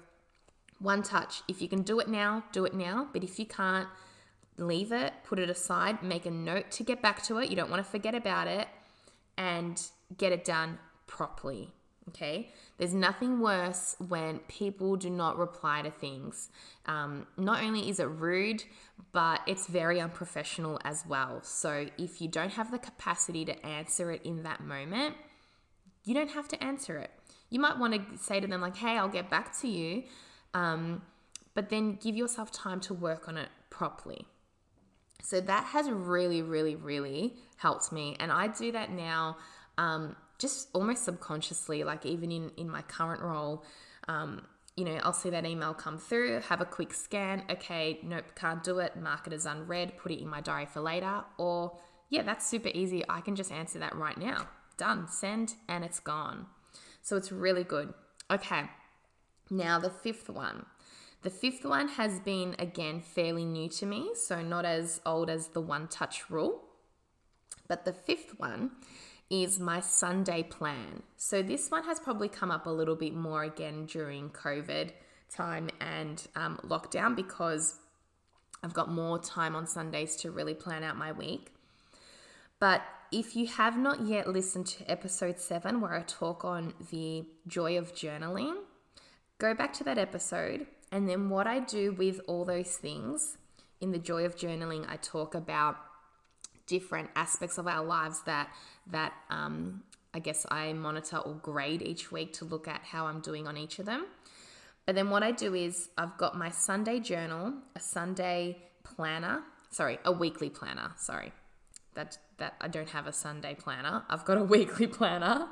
one 0.80 1.02
touch 1.02 1.42
if 1.46 1.62
you 1.62 1.68
can 1.68 1.82
do 1.82 2.00
it 2.00 2.08
now 2.08 2.44
do 2.52 2.64
it 2.64 2.74
now. 2.74 3.08
But 3.12 3.22
if 3.22 3.38
you 3.38 3.46
can't 3.46 3.88
leave 4.56 4.92
it 4.92 5.12
put 5.24 5.38
it 5.38 5.50
aside 5.50 6.00
make 6.02 6.26
a 6.26 6.30
note 6.30 6.70
to 6.72 6.82
get 6.82 7.00
back 7.00 7.22
to 7.24 7.38
it. 7.38 7.48
You 7.50 7.56
don't 7.56 7.70
want 7.70 7.84
to 7.84 7.90
forget 7.90 8.14
about 8.14 8.48
it 8.48 8.66
and 9.36 9.80
get 10.16 10.32
it 10.32 10.44
done 10.44 10.78
properly 11.06 11.72
Okay, 12.10 12.50
there's 12.76 12.92
nothing 12.92 13.40
worse 13.40 13.96
when 14.08 14.40
people 14.40 14.96
do 14.96 15.08
not 15.08 15.38
reply 15.38 15.80
to 15.80 15.90
things. 15.90 16.50
Um, 16.84 17.26
not 17.38 17.62
only 17.62 17.88
is 17.88 17.98
it 17.98 18.04
rude, 18.04 18.62
but 19.12 19.40
it's 19.46 19.66
very 19.68 20.00
unprofessional 20.00 20.78
as 20.84 21.04
well. 21.06 21.42
So 21.42 21.86
if 21.96 22.20
you 22.20 22.28
don't 22.28 22.52
have 22.52 22.70
the 22.70 22.78
capacity 22.78 23.46
to 23.46 23.66
answer 23.66 24.10
it 24.10 24.20
in 24.22 24.42
that 24.42 24.60
moment, 24.60 25.14
you 26.04 26.12
don't 26.12 26.30
have 26.30 26.46
to 26.48 26.62
answer 26.62 26.98
it. 26.98 27.10
You 27.48 27.58
might 27.58 27.78
want 27.78 27.94
to 27.94 28.18
say 28.18 28.38
to 28.38 28.46
them, 28.46 28.60
like, 28.60 28.76
hey, 28.76 28.98
I'll 28.98 29.08
get 29.08 29.30
back 29.30 29.58
to 29.60 29.68
you. 29.68 30.02
Um, 30.52 31.02
but 31.54 31.70
then 31.70 31.98
give 32.02 32.16
yourself 32.16 32.52
time 32.52 32.80
to 32.80 32.92
work 32.92 33.28
on 33.28 33.38
it 33.38 33.48
properly. 33.70 34.26
So 35.24 35.40
that 35.40 35.64
has 35.64 35.90
really, 35.90 36.42
really, 36.42 36.76
really 36.76 37.34
helped 37.56 37.90
me. 37.92 38.14
And 38.20 38.30
I 38.30 38.48
do 38.48 38.70
that 38.72 38.90
now. 38.90 39.38
Um, 39.78 40.16
just 40.38 40.68
almost 40.74 41.04
subconsciously, 41.04 41.82
like 41.82 42.04
even 42.04 42.30
in, 42.30 42.50
in 42.58 42.68
my 42.68 42.82
current 42.82 43.22
role, 43.22 43.64
um, 44.06 44.42
you 44.76 44.84
know, 44.84 45.00
I'll 45.02 45.14
see 45.14 45.30
that 45.30 45.46
email 45.46 45.72
come 45.72 45.96
through, 45.96 46.40
have 46.40 46.60
a 46.60 46.66
quick 46.66 46.92
scan. 46.92 47.44
Okay, 47.48 48.00
nope, 48.02 48.24
can't 48.34 48.62
do 48.62 48.80
it. 48.80 48.96
Mark 48.96 49.26
it 49.26 49.32
as 49.32 49.46
unread, 49.46 49.96
put 49.96 50.12
it 50.12 50.20
in 50.20 50.28
my 50.28 50.42
diary 50.42 50.66
for 50.66 50.80
later. 50.80 51.24
Or, 51.38 51.78
yeah, 52.10 52.22
that's 52.22 52.46
super 52.46 52.70
easy. 52.74 53.02
I 53.08 53.22
can 53.22 53.34
just 53.34 53.50
answer 53.50 53.78
that 53.78 53.96
right 53.96 54.18
now. 54.18 54.48
Done, 54.76 55.08
send, 55.08 55.54
and 55.68 55.84
it's 55.84 56.00
gone. 56.00 56.46
So 57.00 57.16
it's 57.16 57.32
really 57.32 57.64
good. 57.64 57.94
Okay, 58.30 58.64
now 59.48 59.78
the 59.78 59.90
fifth 59.90 60.28
one. 60.28 60.66
The 61.24 61.30
fifth 61.30 61.64
one 61.64 61.88
has 61.88 62.20
been, 62.20 62.54
again, 62.58 63.00
fairly 63.00 63.46
new 63.46 63.70
to 63.70 63.86
me, 63.86 64.10
so 64.14 64.42
not 64.42 64.66
as 64.66 65.00
old 65.06 65.30
as 65.30 65.48
the 65.48 65.60
one 65.60 65.88
touch 65.88 66.28
rule. 66.28 66.64
But 67.66 67.86
the 67.86 67.94
fifth 67.94 68.38
one 68.38 68.72
is 69.30 69.58
my 69.58 69.80
Sunday 69.80 70.42
plan. 70.42 71.02
So 71.16 71.42
this 71.42 71.70
one 71.70 71.84
has 71.84 71.98
probably 71.98 72.28
come 72.28 72.50
up 72.50 72.66
a 72.66 72.70
little 72.70 72.94
bit 72.94 73.14
more 73.14 73.42
again 73.42 73.86
during 73.86 74.28
COVID 74.28 74.90
time 75.34 75.70
and 75.80 76.26
um, 76.36 76.60
lockdown 76.62 77.16
because 77.16 77.76
I've 78.62 78.74
got 78.74 78.90
more 78.90 79.18
time 79.18 79.56
on 79.56 79.66
Sundays 79.66 80.16
to 80.16 80.30
really 80.30 80.54
plan 80.54 80.84
out 80.84 80.98
my 80.98 81.10
week. 81.10 81.54
But 82.60 82.82
if 83.10 83.34
you 83.34 83.46
have 83.46 83.78
not 83.78 84.06
yet 84.06 84.28
listened 84.28 84.66
to 84.66 84.90
episode 84.90 85.40
seven, 85.40 85.80
where 85.80 85.94
I 85.94 86.02
talk 86.02 86.44
on 86.44 86.74
the 86.90 87.24
joy 87.46 87.78
of 87.78 87.94
journaling, 87.94 88.56
go 89.38 89.54
back 89.54 89.72
to 89.74 89.84
that 89.84 89.96
episode. 89.96 90.66
And 90.94 91.08
then 91.08 91.28
what 91.28 91.48
I 91.48 91.58
do 91.58 91.90
with 91.90 92.20
all 92.28 92.44
those 92.44 92.76
things 92.76 93.36
in 93.80 93.90
the 93.90 93.98
joy 93.98 94.24
of 94.24 94.36
journaling, 94.36 94.88
I 94.88 94.94
talk 94.94 95.34
about 95.34 95.76
different 96.68 97.10
aspects 97.16 97.58
of 97.58 97.66
our 97.66 97.84
lives 97.84 98.22
that 98.26 98.48
that 98.92 99.12
um, 99.28 99.82
I 100.14 100.20
guess 100.20 100.46
I 100.52 100.72
monitor 100.72 101.16
or 101.16 101.34
grade 101.34 101.82
each 101.82 102.12
week 102.12 102.32
to 102.34 102.44
look 102.44 102.68
at 102.68 102.82
how 102.84 103.06
I'm 103.06 103.20
doing 103.20 103.48
on 103.48 103.56
each 103.56 103.80
of 103.80 103.86
them. 103.86 104.06
But 104.86 104.94
then 104.94 105.10
what 105.10 105.24
I 105.24 105.32
do 105.32 105.52
is 105.52 105.88
I've 105.98 106.16
got 106.16 106.38
my 106.38 106.50
Sunday 106.50 107.00
journal, 107.00 107.54
a 107.74 107.80
Sunday 107.80 108.58
planner, 108.84 109.42
sorry, 109.70 109.98
a 110.04 110.12
weekly 110.12 110.48
planner, 110.48 110.92
sorry. 110.96 111.32
That 111.94 112.18
that 112.38 112.54
I 112.60 112.68
don't 112.68 112.90
have 112.90 113.08
a 113.08 113.12
Sunday 113.12 113.56
planner. 113.56 114.04
I've 114.08 114.24
got 114.24 114.38
a 114.38 114.44
weekly 114.56 114.86
planner. 114.86 115.48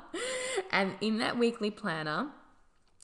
and 0.71 0.93
in 1.01 1.17
that 1.17 1.37
weekly 1.37 1.69
planner, 1.69 2.29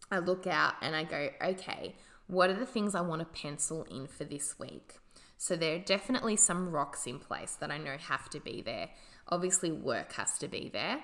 I 0.10 0.19
look 0.19 0.47
out 0.47 0.75
and 0.82 0.95
I 0.95 1.04
go, 1.04 1.30
okay, 1.43 1.95
what 2.29 2.51
are 2.51 2.55
the 2.55 2.65
things 2.65 2.93
I 2.93 3.01
want 3.01 3.21
to 3.21 3.41
pencil 3.41 3.87
in 3.89 4.05
for 4.05 4.23
this 4.23 4.59
week? 4.59 4.99
So 5.35 5.55
there 5.55 5.75
are 5.75 5.79
definitely 5.79 6.35
some 6.35 6.69
rocks 6.69 7.07
in 7.07 7.17
place 7.17 7.57
that 7.59 7.71
I 7.71 7.79
know 7.79 7.97
have 7.97 8.29
to 8.29 8.39
be 8.39 8.61
there. 8.61 8.89
Obviously, 9.29 9.71
work 9.71 10.13
has 10.13 10.37
to 10.37 10.47
be 10.47 10.69
there. 10.71 10.99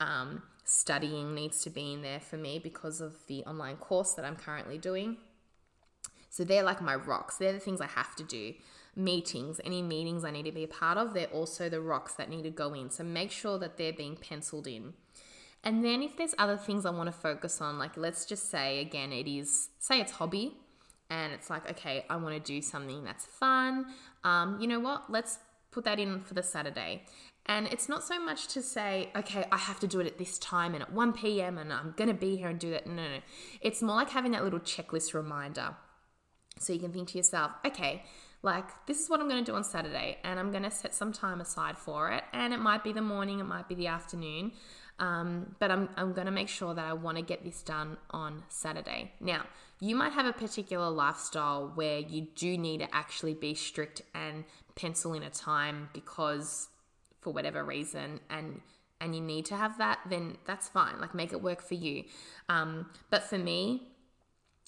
Um, 0.00 0.42
studying 0.64 1.34
needs 1.34 1.62
to 1.62 1.70
be 1.70 1.94
in 1.94 2.02
there 2.02 2.20
for 2.20 2.36
me 2.36 2.58
because 2.58 3.00
of 3.00 3.16
the 3.26 3.42
online 3.44 3.76
course 3.76 4.12
that 4.14 4.26
I'm 4.26 4.36
currently 4.36 4.76
doing. 4.76 5.16
So 6.28 6.44
they're 6.44 6.62
like 6.62 6.82
my 6.82 6.94
rocks. 6.94 7.38
They're 7.38 7.54
the 7.54 7.58
things 7.58 7.80
I 7.80 7.86
have 7.86 8.14
to 8.16 8.22
do. 8.22 8.52
Meetings, 8.94 9.62
any 9.64 9.80
meetings 9.80 10.26
I 10.26 10.30
need 10.30 10.44
to 10.44 10.52
be 10.52 10.64
a 10.64 10.68
part 10.68 10.98
of, 10.98 11.14
they're 11.14 11.26
also 11.28 11.70
the 11.70 11.80
rocks 11.80 12.12
that 12.14 12.28
need 12.28 12.42
to 12.42 12.50
go 12.50 12.74
in. 12.74 12.90
So 12.90 13.02
make 13.02 13.30
sure 13.30 13.58
that 13.60 13.78
they're 13.78 13.94
being 13.94 14.16
penciled 14.16 14.66
in. 14.66 14.92
And 15.64 15.82
then 15.82 16.02
if 16.02 16.18
there's 16.18 16.34
other 16.36 16.58
things 16.58 16.84
I 16.84 16.90
want 16.90 17.06
to 17.06 17.12
focus 17.12 17.62
on, 17.62 17.78
like 17.78 17.96
let's 17.96 18.26
just 18.26 18.50
say 18.50 18.80
again, 18.80 19.12
it 19.12 19.26
is, 19.26 19.70
say 19.78 20.00
it's 20.00 20.12
hobby, 20.12 20.54
and 21.10 21.32
it's 21.32 21.50
like, 21.50 21.70
okay, 21.70 22.04
I 22.10 22.16
want 22.16 22.34
to 22.34 22.40
do 22.40 22.60
something 22.60 23.04
that's 23.04 23.24
fun. 23.24 23.86
Um, 24.24 24.58
you 24.60 24.66
know 24.66 24.80
what? 24.80 25.10
Let's 25.10 25.38
put 25.70 25.84
that 25.84 25.98
in 25.98 26.20
for 26.20 26.34
the 26.34 26.42
Saturday. 26.42 27.04
And 27.48 27.68
it's 27.68 27.88
not 27.88 28.02
so 28.02 28.18
much 28.18 28.48
to 28.48 28.62
say, 28.62 29.10
okay, 29.14 29.44
I 29.52 29.56
have 29.56 29.78
to 29.80 29.86
do 29.86 30.00
it 30.00 30.06
at 30.06 30.18
this 30.18 30.36
time 30.38 30.74
and 30.74 30.82
at 30.82 30.92
1 30.92 31.12
p.m. 31.12 31.58
and 31.58 31.72
I'm 31.72 31.94
going 31.96 32.08
to 32.08 32.14
be 32.14 32.36
here 32.36 32.48
and 32.48 32.58
do 32.58 32.70
that. 32.70 32.86
No, 32.86 32.94
no, 32.94 33.02
no. 33.02 33.18
It's 33.60 33.82
more 33.82 33.96
like 33.96 34.10
having 34.10 34.32
that 34.32 34.42
little 34.42 34.58
checklist 34.58 35.14
reminder. 35.14 35.76
So 36.58 36.72
you 36.72 36.80
can 36.80 36.92
think 36.92 37.08
to 37.10 37.18
yourself, 37.18 37.52
okay, 37.64 38.02
like 38.42 38.64
this 38.86 39.00
is 39.00 39.08
what 39.08 39.20
I'm 39.20 39.28
going 39.28 39.44
to 39.44 39.50
do 39.50 39.56
on 39.56 39.62
Saturday 39.62 40.18
and 40.24 40.40
I'm 40.40 40.50
going 40.50 40.64
to 40.64 40.70
set 40.70 40.94
some 40.94 41.12
time 41.12 41.40
aside 41.40 41.78
for 41.78 42.10
it. 42.10 42.24
And 42.32 42.52
it 42.52 42.58
might 42.58 42.82
be 42.82 42.92
the 42.92 43.02
morning, 43.02 43.38
it 43.38 43.44
might 43.44 43.68
be 43.68 43.76
the 43.76 43.86
afternoon. 43.86 44.52
Um, 44.98 45.54
but 45.58 45.70
I'm, 45.70 45.88
I'm 45.96 46.14
going 46.14 46.26
to 46.26 46.32
make 46.32 46.48
sure 46.48 46.74
that 46.74 46.84
I 46.84 46.94
want 46.94 47.18
to 47.18 47.22
get 47.22 47.44
this 47.44 47.62
done 47.62 47.96
on 48.10 48.42
Saturday. 48.48 49.12
Now, 49.20 49.42
you 49.80 49.94
might 49.94 50.12
have 50.12 50.26
a 50.26 50.32
particular 50.32 50.88
lifestyle 50.90 51.70
where 51.74 51.98
you 51.98 52.28
do 52.34 52.56
need 52.56 52.78
to 52.80 52.94
actually 52.94 53.34
be 53.34 53.54
strict 53.54 54.02
and 54.14 54.44
pencil 54.74 55.12
in 55.14 55.22
a 55.22 55.30
time 55.30 55.88
because 55.92 56.68
for 57.20 57.32
whatever 57.32 57.64
reason 57.64 58.20
and 58.30 58.60
and 59.00 59.14
you 59.14 59.20
need 59.20 59.44
to 59.44 59.56
have 59.56 59.76
that 59.78 59.98
then 60.08 60.38
that's 60.46 60.68
fine. 60.68 61.00
Like 61.00 61.14
make 61.14 61.32
it 61.32 61.42
work 61.42 61.60
for 61.60 61.74
you. 61.74 62.04
Um, 62.48 62.86
but 63.10 63.24
for 63.24 63.38
me 63.38 63.88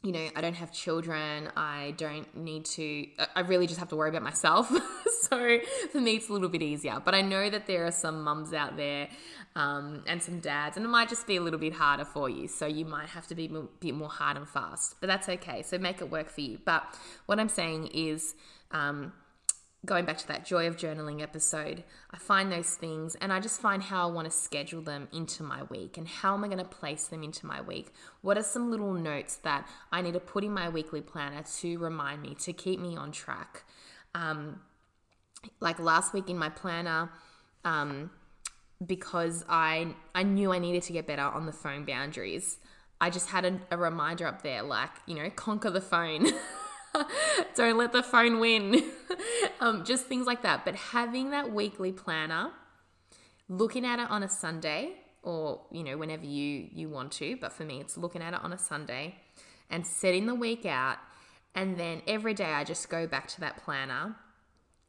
you 0.05 0.13
know 0.13 0.29
i 0.37 0.41
don't 0.41 0.55
have 0.55 0.73
children 0.73 1.51
i 1.57 1.93
don't 1.97 2.37
need 2.37 2.65
to 2.65 3.07
i 3.35 3.41
really 3.41 3.67
just 3.67 3.81
have 3.81 3.89
to 3.89 3.97
worry 3.97 4.09
about 4.09 4.23
myself. 4.23 4.71
So 5.21 5.59
for 5.91 6.01
me 6.01 6.17
it's 6.17 6.29
a 6.29 6.33
little 6.33 6.49
bit 6.49 6.63
easier. 6.63 7.03
But 7.05 7.15
i 7.15 7.21
know 7.21 7.51
that 7.51 7.67
there 7.67 7.85
are 7.85 7.91
some 7.91 8.23
mums 8.23 8.53
out 8.53 8.77
there 8.77 9.09
um, 9.57 10.05
and 10.07 10.23
some 10.23 10.39
dads 10.39 10.77
and 10.77 10.87
it 10.87 10.89
might 10.89 11.09
just 11.09 11.27
be 11.27 11.37
a 11.37 11.41
little 11.43 11.59
bit 11.59 11.75
harder 11.75 12.05
for 12.05 12.31
you. 12.31 12.47
So 12.49 12.67
you 12.67 12.85
might 12.85 13.09
have 13.09 13.27
to 13.27 13.35
be 13.35 13.47
a 13.47 13.63
bit 13.81 13.95
more 13.95 14.09
hard 14.09 14.37
and 14.37 14.49
fast. 14.49 14.95
But 15.01 15.09
that's 15.09 15.29
okay. 15.29 15.63
So 15.63 15.77
make 15.77 16.01
it 16.01 16.11
work 16.11 16.31
for 16.31 16.41
you. 16.41 16.59
But 16.65 16.85
what 17.27 17.41
i'm 17.41 17.49
saying 17.49 17.89
is 17.89 18.37
um, 18.71 19.13
going 19.87 20.05
back 20.05 20.19
to 20.19 20.29
that 20.29 20.45
joy 20.45 20.67
of 20.67 20.77
journaling 20.77 21.23
episode, 21.23 21.85
I 22.11 22.19
find 22.19 22.51
those 22.51 22.75
things 22.75 23.15
and 23.17 23.33
I 23.33 23.41
just 23.41 23.61
find 23.61 23.83
how 23.83 24.09
I 24.09 24.13
want 24.13 24.31
to 24.31 24.37
schedule 24.37 24.83
them 24.83 25.09
into 25.13 25.43
my 25.43 25.63
week 25.65 25.97
and 25.97 26.09
how 26.09 26.35
am 26.35 26.45
I 26.45 26.49
going 26.49 26.59
to 26.59 26.65
place 26.65 27.07
them 27.07 27.23
into 27.23 27.47
my 27.47 27.61
week? 27.61 27.93
What 28.21 28.37
are 28.37 28.43
some 28.43 28.71
little 28.71 28.93
notes 28.93 29.37
that 29.37 29.69
I 29.93 30.03
need 30.03 30.15
to 30.15 30.21
put 30.21 30.43
in 30.43 30.53
my 30.53 30.69
weekly 30.69 31.01
planner 31.01 31.43
to 31.61 31.79
remind 31.79 32.23
me, 32.23 32.35
to 32.41 32.53
keep 32.53 32.81
me 32.81 32.97
on 32.97 33.13
track? 33.13 33.65
Um, 34.15 34.61
like 35.61 35.79
last 35.79 36.13
week 36.13 36.29
in 36.29 36.39
my 36.39 36.49
planner, 36.49 37.11
um, 37.65 38.11
because 38.85 39.45
I 39.49 39.95
I 40.15 40.23
knew 40.23 40.53
I 40.53 40.59
needed 40.59 40.83
to 40.85 40.93
get 40.93 41.07
better 41.07 41.23
on 41.23 41.47
the 41.47 41.53
phone 41.53 41.85
boundaries. 41.85 42.59
I 43.01 43.11
just 43.11 43.29
had 43.29 43.45
a, 43.45 43.61
a 43.71 43.77
reminder 43.77 44.27
up 44.27 44.43
there, 44.43 44.63
like 44.63 44.91
you 45.07 45.15
know, 45.15 45.31
conquer 45.31 45.71
the 45.71 45.81
phone. 45.81 46.27
Don't 47.55 47.77
let 47.77 47.93
the 47.93 48.03
phone 48.03 48.41
win. 48.41 48.83
um, 49.61 49.85
just 49.85 50.07
things 50.07 50.27
like 50.27 50.43
that. 50.43 50.65
But 50.65 50.75
having 50.75 51.31
that 51.31 51.53
weekly 51.53 51.93
planner, 51.93 52.51
looking 53.49 53.85
at 53.85 53.99
it 53.99 54.11
on 54.11 54.23
a 54.23 54.29
Sunday 54.29 54.95
or 55.23 55.61
you 55.71 55.83
know 55.83 55.97
whenever 55.97 56.25
you 56.25 56.69
you 56.73 56.89
want 56.89 57.11
to 57.11 57.37
but 57.41 57.53
for 57.53 57.65
me 57.65 57.81
it's 57.81 57.99
looking 57.99 58.23
at 58.23 58.33
it 58.33 58.41
on 58.43 58.53
a 58.53 58.59
sunday 58.59 59.17
and 59.69 59.87
setting 59.87 60.27
the 60.27 60.35
week 60.35 60.65
out 60.65 60.97
and 61.55 61.77
then 61.77 62.01
every 62.07 62.33
day 62.33 62.53
i 62.53 62.63
just 62.63 62.89
go 62.89 63.07
back 63.07 63.27
to 63.27 63.41
that 63.41 63.57
planner 63.65 64.15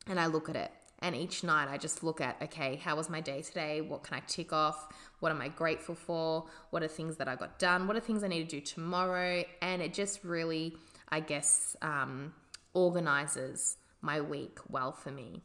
and 0.07 0.19
i 0.19 0.27
look 0.27 0.47
at 0.47 0.55
it 0.55 0.71
and 1.01 1.15
each 1.15 1.43
night 1.43 1.69
I 1.69 1.77
just 1.77 2.03
look 2.03 2.19
at, 2.19 2.41
okay, 2.41 2.75
how 2.75 2.97
was 2.97 3.09
my 3.09 3.21
day 3.21 3.41
today? 3.41 3.79
What 3.79 4.03
can 4.03 4.17
I 4.17 4.21
tick 4.27 4.51
off? 4.51 4.89
What 5.19 5.31
am 5.31 5.41
I 5.41 5.47
grateful 5.47 5.95
for? 5.95 6.45
What 6.71 6.83
are 6.83 6.87
things 6.87 7.15
that 7.17 7.27
I 7.29 7.35
got 7.35 7.57
done? 7.57 7.87
What 7.87 7.95
are 7.95 8.01
things 8.01 8.23
I 8.23 8.27
need 8.27 8.49
to 8.49 8.59
do 8.59 8.61
tomorrow? 8.61 9.45
And 9.61 9.81
it 9.81 9.93
just 9.93 10.23
really, 10.25 10.75
I 11.11 11.19
guess, 11.19 11.75
um, 11.81 12.33
organizes 12.73 13.77
my 14.01 14.21
week 14.21 14.59
well 14.69 14.91
for 14.91 15.11
me. 15.11 15.41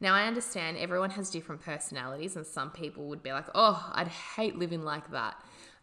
Now, 0.00 0.14
I 0.14 0.26
understand 0.26 0.76
everyone 0.76 1.10
has 1.10 1.30
different 1.30 1.62
personalities, 1.62 2.36
and 2.36 2.46
some 2.46 2.70
people 2.70 3.08
would 3.08 3.22
be 3.22 3.32
like, 3.32 3.46
oh, 3.54 3.90
I'd 3.94 4.08
hate 4.08 4.56
living 4.56 4.82
like 4.82 5.10
that. 5.12 5.36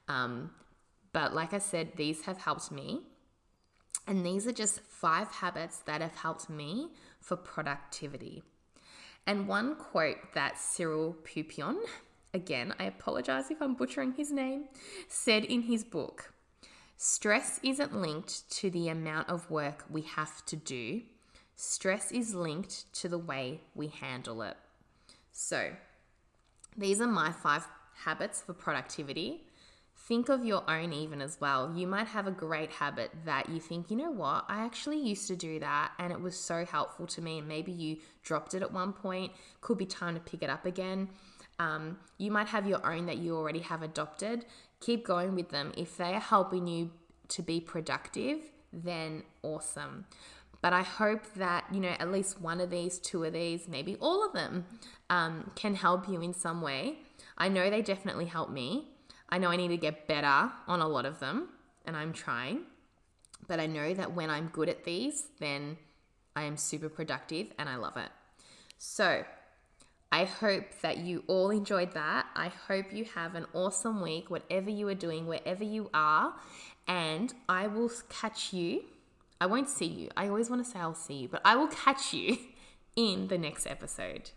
Um, 0.07 0.51
but 1.13 1.33
like 1.33 1.53
I 1.53 1.59
said, 1.59 1.93
these 1.95 2.23
have 2.25 2.37
helped 2.37 2.71
me. 2.71 3.01
And 4.07 4.25
these 4.25 4.47
are 4.47 4.51
just 4.51 4.81
five 4.81 5.27
habits 5.29 5.79
that 5.79 6.01
have 6.01 6.15
helped 6.15 6.49
me 6.49 6.89
for 7.19 7.35
productivity. 7.35 8.43
And 9.27 9.47
one 9.47 9.75
quote 9.75 10.33
that 10.33 10.57
Cyril 10.57 11.15
Peupion, 11.23 11.77
again, 12.33 12.73
I 12.79 12.85
apologize 12.85 13.51
if 13.51 13.61
I'm 13.61 13.75
butchering 13.75 14.13
his 14.13 14.31
name, 14.31 14.65
said 15.07 15.45
in 15.45 15.63
his 15.63 15.83
book 15.83 16.33
Stress 17.03 17.59
isn't 17.63 17.99
linked 17.99 18.47
to 18.51 18.69
the 18.69 18.87
amount 18.87 19.27
of 19.27 19.49
work 19.49 19.85
we 19.89 20.03
have 20.03 20.45
to 20.45 20.55
do, 20.55 21.01
stress 21.55 22.11
is 22.11 22.35
linked 22.35 22.93
to 22.93 23.09
the 23.09 23.17
way 23.17 23.61
we 23.73 23.87
handle 23.87 24.43
it. 24.43 24.55
So, 25.31 25.71
these 26.77 27.01
are 27.01 27.07
my 27.07 27.31
five 27.31 27.67
habits 28.05 28.43
for 28.43 28.53
productivity 28.53 29.41
think 30.07 30.29
of 30.29 30.43
your 30.43 30.69
own 30.69 30.93
even 30.93 31.21
as 31.21 31.39
well. 31.39 31.73
You 31.75 31.87
might 31.87 32.07
have 32.07 32.27
a 32.27 32.31
great 32.31 32.71
habit 32.71 33.11
that 33.25 33.49
you 33.49 33.59
think, 33.59 33.89
you 33.89 33.97
know 33.97 34.11
what, 34.11 34.45
I 34.49 34.65
actually 34.65 34.99
used 34.99 35.27
to 35.27 35.35
do 35.35 35.59
that 35.59 35.91
and 35.99 36.11
it 36.11 36.19
was 36.19 36.37
so 36.37 36.65
helpful 36.65 37.07
to 37.07 37.21
me. 37.21 37.39
And 37.39 37.47
maybe 37.47 37.71
you 37.71 37.97
dropped 38.23 38.53
it 38.53 38.61
at 38.61 38.71
one 38.71 38.93
point, 38.93 39.31
could 39.61 39.77
be 39.77 39.85
time 39.85 40.15
to 40.15 40.19
pick 40.19 40.43
it 40.43 40.49
up 40.49 40.65
again. 40.65 41.09
Um, 41.59 41.97
you 42.17 42.31
might 42.31 42.47
have 42.47 42.67
your 42.67 42.85
own 42.85 43.05
that 43.05 43.19
you 43.19 43.37
already 43.37 43.59
have 43.59 43.83
adopted. 43.83 44.45
Keep 44.81 45.05
going 45.05 45.35
with 45.35 45.49
them. 45.49 45.71
If 45.77 45.97
they 45.97 46.13
are 46.13 46.19
helping 46.19 46.67
you 46.67 46.91
to 47.29 47.41
be 47.41 47.61
productive, 47.61 48.39
then 48.73 49.23
awesome. 49.41 50.05
But 50.61 50.73
I 50.73 50.81
hope 50.81 51.33
that, 51.35 51.65
you 51.71 51.79
know, 51.79 51.95
at 51.99 52.11
least 52.11 52.39
one 52.39 52.61
of 52.61 52.69
these, 52.69 52.99
two 52.99 53.23
of 53.23 53.33
these, 53.33 53.67
maybe 53.67 53.95
all 53.99 54.25
of 54.25 54.33
them 54.33 54.65
um, 55.09 55.51
can 55.55 55.75
help 55.75 56.07
you 56.07 56.21
in 56.21 56.33
some 56.33 56.61
way. 56.61 56.97
I 57.37 57.47
know 57.47 57.69
they 57.69 57.81
definitely 57.81 58.25
help 58.25 58.51
me. 58.51 58.89
I 59.29 59.37
know 59.37 59.49
I 59.49 59.55
need 59.55 59.69
to 59.69 59.77
get 59.77 60.07
better 60.07 60.51
on 60.67 60.81
a 60.81 60.87
lot 60.87 61.05
of 61.05 61.19
them, 61.19 61.49
and 61.85 61.95
I'm 61.95 62.13
trying. 62.13 62.61
But 63.47 63.59
I 63.59 63.65
know 63.65 63.93
that 63.93 64.13
when 64.13 64.29
I'm 64.29 64.49
good 64.49 64.69
at 64.69 64.83
these, 64.83 65.27
then 65.39 65.77
I 66.35 66.43
am 66.43 66.57
super 66.57 66.89
productive 66.89 67.47
and 67.57 67.67
I 67.67 67.75
love 67.75 67.97
it. 67.97 68.09
So, 68.77 69.23
I 70.11 70.25
hope 70.25 70.65
that 70.81 70.97
you 70.97 71.23
all 71.27 71.49
enjoyed 71.51 71.93
that. 71.93 72.25
I 72.35 72.49
hope 72.49 72.91
you 72.91 73.05
have 73.15 73.35
an 73.35 73.45
awesome 73.53 74.01
week, 74.01 74.29
whatever 74.29 74.69
you 74.69 74.87
are 74.89 74.95
doing, 74.95 75.25
wherever 75.25 75.63
you 75.63 75.89
are. 75.93 76.33
And 76.87 77.33
I 77.47 77.67
will 77.67 77.89
catch 78.09 78.51
you. 78.51 78.83
I 79.39 79.45
won't 79.45 79.69
see 79.69 79.85
you. 79.85 80.09
I 80.17 80.27
always 80.27 80.49
want 80.49 80.65
to 80.65 80.69
say 80.69 80.79
I'll 80.79 80.93
see 80.93 81.15
you, 81.15 81.27
but 81.29 81.41
I 81.45 81.55
will 81.55 81.69
catch 81.69 82.13
you 82.13 82.37
in 82.95 83.29
the 83.29 83.37
next 83.37 83.65
episode. 83.65 84.31